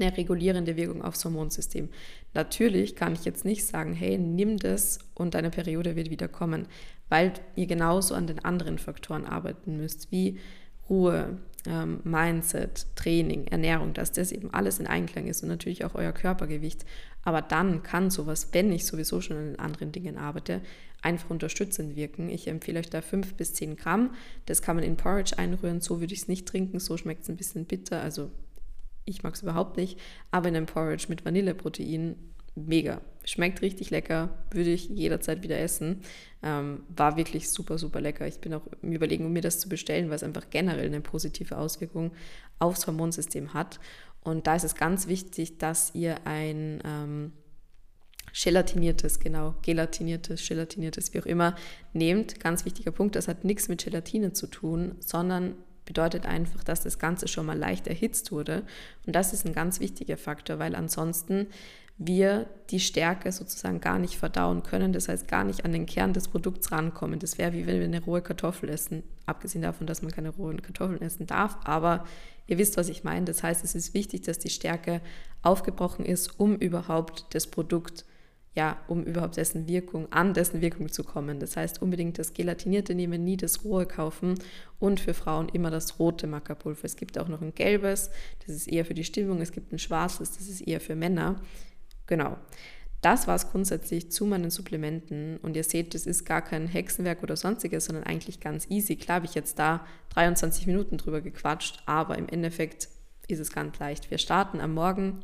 eine 0.00 0.16
regulierende 0.16 0.76
Wirkung 0.76 1.02
aufs 1.02 1.24
Hormonsystem. 1.24 1.88
Natürlich 2.34 2.94
kann 2.94 3.14
ich 3.14 3.24
jetzt 3.24 3.44
nicht 3.44 3.66
sagen, 3.66 3.92
hey, 3.92 4.16
nimm 4.16 4.56
das 4.56 5.00
und 5.14 5.34
deine 5.34 5.50
Periode 5.50 5.96
wird 5.96 6.10
wieder 6.10 6.28
kommen, 6.28 6.66
weil 7.08 7.32
ihr 7.56 7.66
genauso 7.66 8.14
an 8.14 8.26
den 8.26 8.44
anderen 8.44 8.78
Faktoren 8.78 9.24
arbeiten 9.24 9.76
müsst, 9.76 10.12
wie 10.12 10.38
Ruhe, 10.88 11.38
ähm, 11.68 12.00
Mindset, 12.04 12.86
Training, 12.96 13.46
Ernährung, 13.46 13.94
dass 13.94 14.12
das 14.12 14.32
eben 14.32 14.52
alles 14.52 14.78
in 14.78 14.86
Einklang 14.86 15.26
ist 15.26 15.42
und 15.42 15.48
natürlich 15.48 15.84
auch 15.84 15.94
euer 15.94 16.12
Körpergewicht. 16.12 16.84
Aber 17.22 17.42
dann 17.42 17.82
kann 17.82 18.10
sowas, 18.10 18.48
wenn 18.52 18.72
ich 18.72 18.86
sowieso 18.86 19.20
schon 19.20 19.36
an 19.36 19.56
anderen 19.56 19.92
Dingen 19.92 20.16
arbeite, 20.16 20.62
einfach 21.02 21.30
unterstützend 21.30 21.96
wirken. 21.96 22.28
Ich 22.28 22.48
empfehle 22.48 22.80
euch 22.80 22.90
da 22.90 23.02
5 23.02 23.34
bis 23.34 23.54
10 23.54 23.76
Gramm. 23.76 24.14
Das 24.46 24.62
kann 24.62 24.76
man 24.76 24.84
in 24.84 24.96
Porridge 24.96 25.38
einrühren. 25.38 25.80
So 25.80 26.00
würde 26.00 26.14
ich 26.14 26.22
es 26.22 26.28
nicht 26.28 26.48
trinken. 26.48 26.80
So 26.80 26.96
schmeckt 26.96 27.22
es 27.22 27.28
ein 27.28 27.36
bisschen 27.36 27.66
bitter. 27.66 28.00
Also 28.00 28.30
ich 29.04 29.22
mag 29.22 29.34
es 29.34 29.42
überhaupt 29.42 29.76
nicht. 29.76 29.98
Aber 30.30 30.48
in 30.48 30.56
einem 30.56 30.66
Porridge 30.66 31.06
mit 31.08 31.24
Vanilleprotein 31.24 32.16
mega. 32.66 33.00
Schmeckt 33.24 33.62
richtig 33.62 33.90
lecker, 33.90 34.30
würde 34.50 34.70
ich 34.70 34.88
jederzeit 34.88 35.42
wieder 35.42 35.58
essen. 35.58 36.00
Ähm, 36.42 36.82
war 36.96 37.16
wirklich 37.16 37.50
super, 37.50 37.78
super 37.78 38.00
lecker. 38.00 38.26
Ich 38.26 38.40
bin 38.40 38.54
auch 38.54 38.62
im 38.82 38.92
Überlegen, 38.92 39.32
mir 39.32 39.42
das 39.42 39.58
zu 39.58 39.68
bestellen, 39.68 40.08
weil 40.08 40.16
es 40.16 40.22
einfach 40.22 40.50
generell 40.50 40.86
eine 40.86 41.00
positive 41.00 41.58
Auswirkung 41.58 42.12
aufs 42.58 42.86
Hormonsystem 42.86 43.54
hat. 43.54 43.80
Und 44.22 44.46
da 44.46 44.56
ist 44.56 44.64
es 44.64 44.74
ganz 44.74 45.08
wichtig, 45.08 45.58
dass 45.58 45.94
ihr 45.94 46.26
ein 46.26 46.80
ähm, 46.84 47.32
gelatiniertes, 48.42 49.20
genau, 49.20 49.54
gelatiniertes, 49.62 50.46
gelatiniertes, 50.46 51.14
wie 51.14 51.20
auch 51.20 51.26
immer, 51.26 51.56
nehmt. 51.92 52.40
Ganz 52.40 52.64
wichtiger 52.64 52.92
Punkt, 52.92 53.16
das 53.16 53.28
hat 53.28 53.44
nichts 53.44 53.68
mit 53.68 53.84
Gelatine 53.84 54.32
zu 54.32 54.46
tun, 54.46 54.96
sondern 55.00 55.54
bedeutet 55.84 56.26
einfach, 56.26 56.62
dass 56.62 56.82
das 56.82 56.98
Ganze 56.98 57.28
schon 57.28 57.46
mal 57.46 57.56
leicht 57.56 57.86
erhitzt 57.86 58.30
wurde. 58.30 58.64
Und 59.06 59.16
das 59.16 59.32
ist 59.32 59.46
ein 59.46 59.54
ganz 59.54 59.80
wichtiger 59.80 60.18
Faktor, 60.18 60.58
weil 60.58 60.74
ansonsten 60.74 61.46
wir 61.98 62.46
die 62.70 62.78
Stärke 62.78 63.32
sozusagen 63.32 63.80
gar 63.80 63.98
nicht 63.98 64.16
verdauen 64.16 64.62
können, 64.62 64.92
das 64.92 65.08
heißt 65.08 65.26
gar 65.26 65.42
nicht 65.42 65.64
an 65.64 65.72
den 65.72 65.86
Kern 65.86 66.12
des 66.12 66.28
Produkts 66.28 66.70
rankommen. 66.70 67.18
Das 67.18 67.38
wäre 67.38 67.52
wie 67.52 67.66
wenn 67.66 67.78
wir 67.78 67.86
eine 67.86 68.02
rohe 68.02 68.22
Kartoffel 68.22 68.68
essen, 68.68 69.02
abgesehen 69.26 69.62
davon, 69.62 69.86
dass 69.86 70.00
man 70.00 70.12
keine 70.12 70.30
rohen 70.30 70.62
Kartoffeln 70.62 71.02
essen 71.02 71.26
darf, 71.26 71.58
aber 71.64 72.04
ihr 72.46 72.56
wisst, 72.56 72.76
was 72.76 72.88
ich 72.88 73.02
meine. 73.02 73.26
Das 73.26 73.42
heißt, 73.42 73.64
es 73.64 73.74
ist 73.74 73.94
wichtig, 73.94 74.22
dass 74.22 74.38
die 74.38 74.50
Stärke 74.50 75.00
aufgebrochen 75.42 76.04
ist, 76.04 76.38
um 76.38 76.56
überhaupt 76.56 77.26
das 77.34 77.48
Produkt 77.48 78.04
ja, 78.58 78.76
um 78.88 79.04
überhaupt 79.04 79.36
dessen 79.36 79.68
Wirkung, 79.68 80.10
an 80.10 80.34
dessen 80.34 80.60
Wirkung 80.60 80.88
zu 80.90 81.04
kommen. 81.04 81.38
Das 81.38 81.56
heißt, 81.56 81.80
unbedingt 81.80 82.18
das 82.18 82.34
Gelatinierte 82.34 82.92
nehmen, 82.92 83.22
nie 83.22 83.36
das 83.36 83.64
Rohe 83.64 83.86
kaufen 83.86 84.34
und 84.80 84.98
für 84.98 85.14
Frauen 85.14 85.48
immer 85.50 85.70
das 85.70 86.00
rote 86.00 86.26
Mackerpulver. 86.26 86.84
Es 86.84 86.96
gibt 86.96 87.18
auch 87.18 87.28
noch 87.28 87.40
ein 87.40 87.54
gelbes, 87.54 88.10
das 88.44 88.56
ist 88.56 88.66
eher 88.66 88.84
für 88.84 88.94
die 88.94 89.04
Stimmung, 89.04 89.40
es 89.40 89.52
gibt 89.52 89.72
ein 89.72 89.78
schwarzes, 89.78 90.36
das 90.36 90.48
ist 90.48 90.62
eher 90.62 90.80
für 90.80 90.96
Männer. 90.96 91.40
Genau. 92.08 92.36
Das 93.00 93.28
war 93.28 93.36
es 93.36 93.48
grundsätzlich 93.52 94.10
zu 94.10 94.26
meinen 94.26 94.50
Supplementen 94.50 95.36
und 95.36 95.54
ihr 95.54 95.62
seht, 95.62 95.94
das 95.94 96.04
ist 96.04 96.24
gar 96.24 96.42
kein 96.42 96.66
Hexenwerk 96.66 97.22
oder 97.22 97.36
sonstiges, 97.36 97.84
sondern 97.84 98.02
eigentlich 98.02 98.40
ganz 98.40 98.68
easy. 98.70 98.96
Klar 98.96 99.16
habe 99.16 99.26
ich 99.26 99.36
jetzt 99.36 99.60
da 99.60 99.86
23 100.14 100.66
Minuten 100.66 100.96
drüber 100.98 101.20
gequatscht, 101.20 101.80
aber 101.86 102.18
im 102.18 102.28
Endeffekt 102.28 102.88
ist 103.28 103.38
es 103.38 103.52
ganz 103.52 103.78
leicht. 103.78 104.10
Wir 104.10 104.18
starten 104.18 104.60
am 104.60 104.74
Morgen 104.74 105.22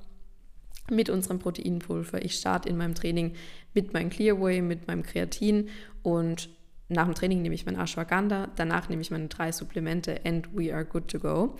mit 0.88 1.10
unserem 1.10 1.40
Proteinpulver. 1.40 2.24
Ich 2.24 2.36
starte 2.36 2.68
in 2.68 2.76
meinem 2.76 2.94
Training 2.94 3.34
mit 3.72 3.92
meinem 3.92 4.10
Clearway, 4.10 4.60
mit 4.60 4.86
meinem 4.86 5.02
Kreatin 5.02 5.68
und 6.04 6.50
nach 6.88 7.06
dem 7.06 7.14
Training 7.14 7.42
nehme 7.42 7.56
ich 7.56 7.66
mein 7.66 7.80
Ashwagandha, 7.80 8.50
danach 8.54 8.88
nehme 8.88 9.02
ich 9.02 9.10
meine 9.10 9.26
drei 9.26 9.50
Supplemente 9.50 10.20
and 10.24 10.48
we 10.56 10.72
are 10.72 10.84
good 10.84 11.08
to 11.08 11.18
go. 11.18 11.56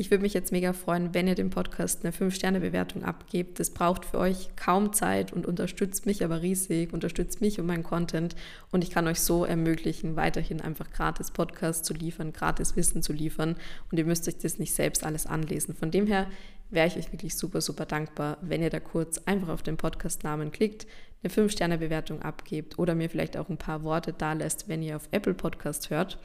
Ich 0.00 0.12
würde 0.12 0.22
mich 0.22 0.32
jetzt 0.32 0.52
mega 0.52 0.74
freuen, 0.74 1.12
wenn 1.12 1.26
ihr 1.26 1.34
dem 1.34 1.50
Podcast 1.50 2.04
eine 2.04 2.14
5-Sterne-Bewertung 2.14 3.02
abgebt. 3.02 3.58
Das 3.58 3.70
braucht 3.70 4.04
für 4.04 4.18
euch 4.18 4.48
kaum 4.54 4.92
Zeit 4.92 5.32
und 5.32 5.44
unterstützt 5.44 6.06
mich 6.06 6.24
aber 6.24 6.40
riesig, 6.40 6.92
unterstützt 6.92 7.40
mich 7.40 7.58
und 7.58 7.66
meinen 7.66 7.82
Content. 7.82 8.36
Und 8.70 8.84
ich 8.84 8.90
kann 8.90 9.08
euch 9.08 9.18
so 9.18 9.44
ermöglichen, 9.44 10.14
weiterhin 10.14 10.60
einfach 10.60 10.92
gratis 10.92 11.32
Podcasts 11.32 11.84
zu 11.84 11.94
liefern, 11.94 12.32
gratis 12.32 12.76
Wissen 12.76 13.02
zu 13.02 13.12
liefern. 13.12 13.56
Und 13.90 13.98
ihr 13.98 14.04
müsst 14.04 14.28
euch 14.28 14.38
das 14.38 14.60
nicht 14.60 14.72
selbst 14.72 15.02
alles 15.02 15.26
anlesen. 15.26 15.74
Von 15.74 15.90
dem 15.90 16.06
her 16.06 16.28
wäre 16.70 16.86
ich 16.86 16.96
euch 16.96 17.10
wirklich 17.10 17.34
super, 17.34 17.60
super 17.60 17.84
dankbar, 17.84 18.38
wenn 18.40 18.62
ihr 18.62 18.70
da 18.70 18.78
kurz 18.78 19.18
einfach 19.26 19.48
auf 19.48 19.64
den 19.64 19.78
Podcast-Namen 19.78 20.52
klickt, 20.52 20.86
eine 21.24 21.32
5-Sterne-Bewertung 21.32 22.22
abgebt 22.22 22.78
oder 22.78 22.94
mir 22.94 23.10
vielleicht 23.10 23.36
auch 23.36 23.48
ein 23.48 23.58
paar 23.58 23.82
Worte 23.82 24.12
da 24.12 24.34
lässt, 24.34 24.68
wenn 24.68 24.80
ihr 24.80 24.94
auf 24.94 25.08
Apple 25.10 25.34
Podcast 25.34 25.90
hört. 25.90 26.20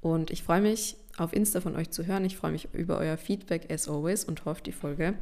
Und 0.00 0.30
ich 0.30 0.44
freue 0.44 0.60
mich, 0.60 0.96
auf 1.18 1.32
Insta 1.32 1.60
von 1.60 1.76
euch 1.76 1.90
zu 1.90 2.06
hören. 2.06 2.24
Ich 2.24 2.36
freue 2.36 2.52
mich 2.52 2.68
über 2.72 2.98
euer 2.98 3.16
Feedback 3.16 3.70
as 3.70 3.88
always 3.88 4.24
und 4.24 4.44
hoffe, 4.44 4.62
die 4.62 4.72
Folge 4.72 5.14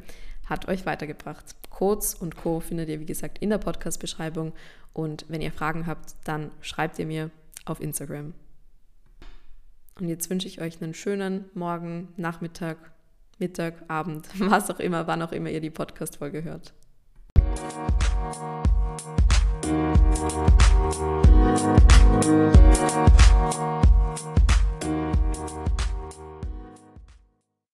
hat 0.45 0.67
euch 0.67 0.85
weitergebracht. 0.85 1.55
Codes 1.69 2.13
und 2.15 2.35
Co. 2.35 2.59
findet 2.59 2.89
ihr, 2.89 2.99
wie 2.99 3.05
gesagt, 3.05 3.39
in 3.39 3.49
der 3.49 3.57
Podcast-Beschreibung. 3.57 4.53
Und 4.93 5.25
wenn 5.27 5.41
ihr 5.41 5.51
Fragen 5.51 5.87
habt, 5.87 6.15
dann 6.23 6.51
schreibt 6.61 6.99
ihr 6.99 7.05
mir 7.05 7.31
auf 7.65 7.81
Instagram. 7.81 8.33
Und 9.99 10.07
jetzt 10.07 10.29
wünsche 10.29 10.47
ich 10.47 10.61
euch 10.61 10.81
einen 10.81 10.93
schönen 10.93 11.45
Morgen, 11.53 12.09
Nachmittag, 12.17 12.77
Mittag, 13.39 13.73
Abend, 13.87 14.27
was 14.39 14.69
auch 14.69 14.79
immer, 14.79 15.07
wann 15.07 15.21
auch 15.21 15.31
immer 15.31 15.49
ihr 15.49 15.61
die 15.61 15.69
Podcast-Folge 15.69 16.43
hört. 16.43 16.73
Thank 23.45 23.84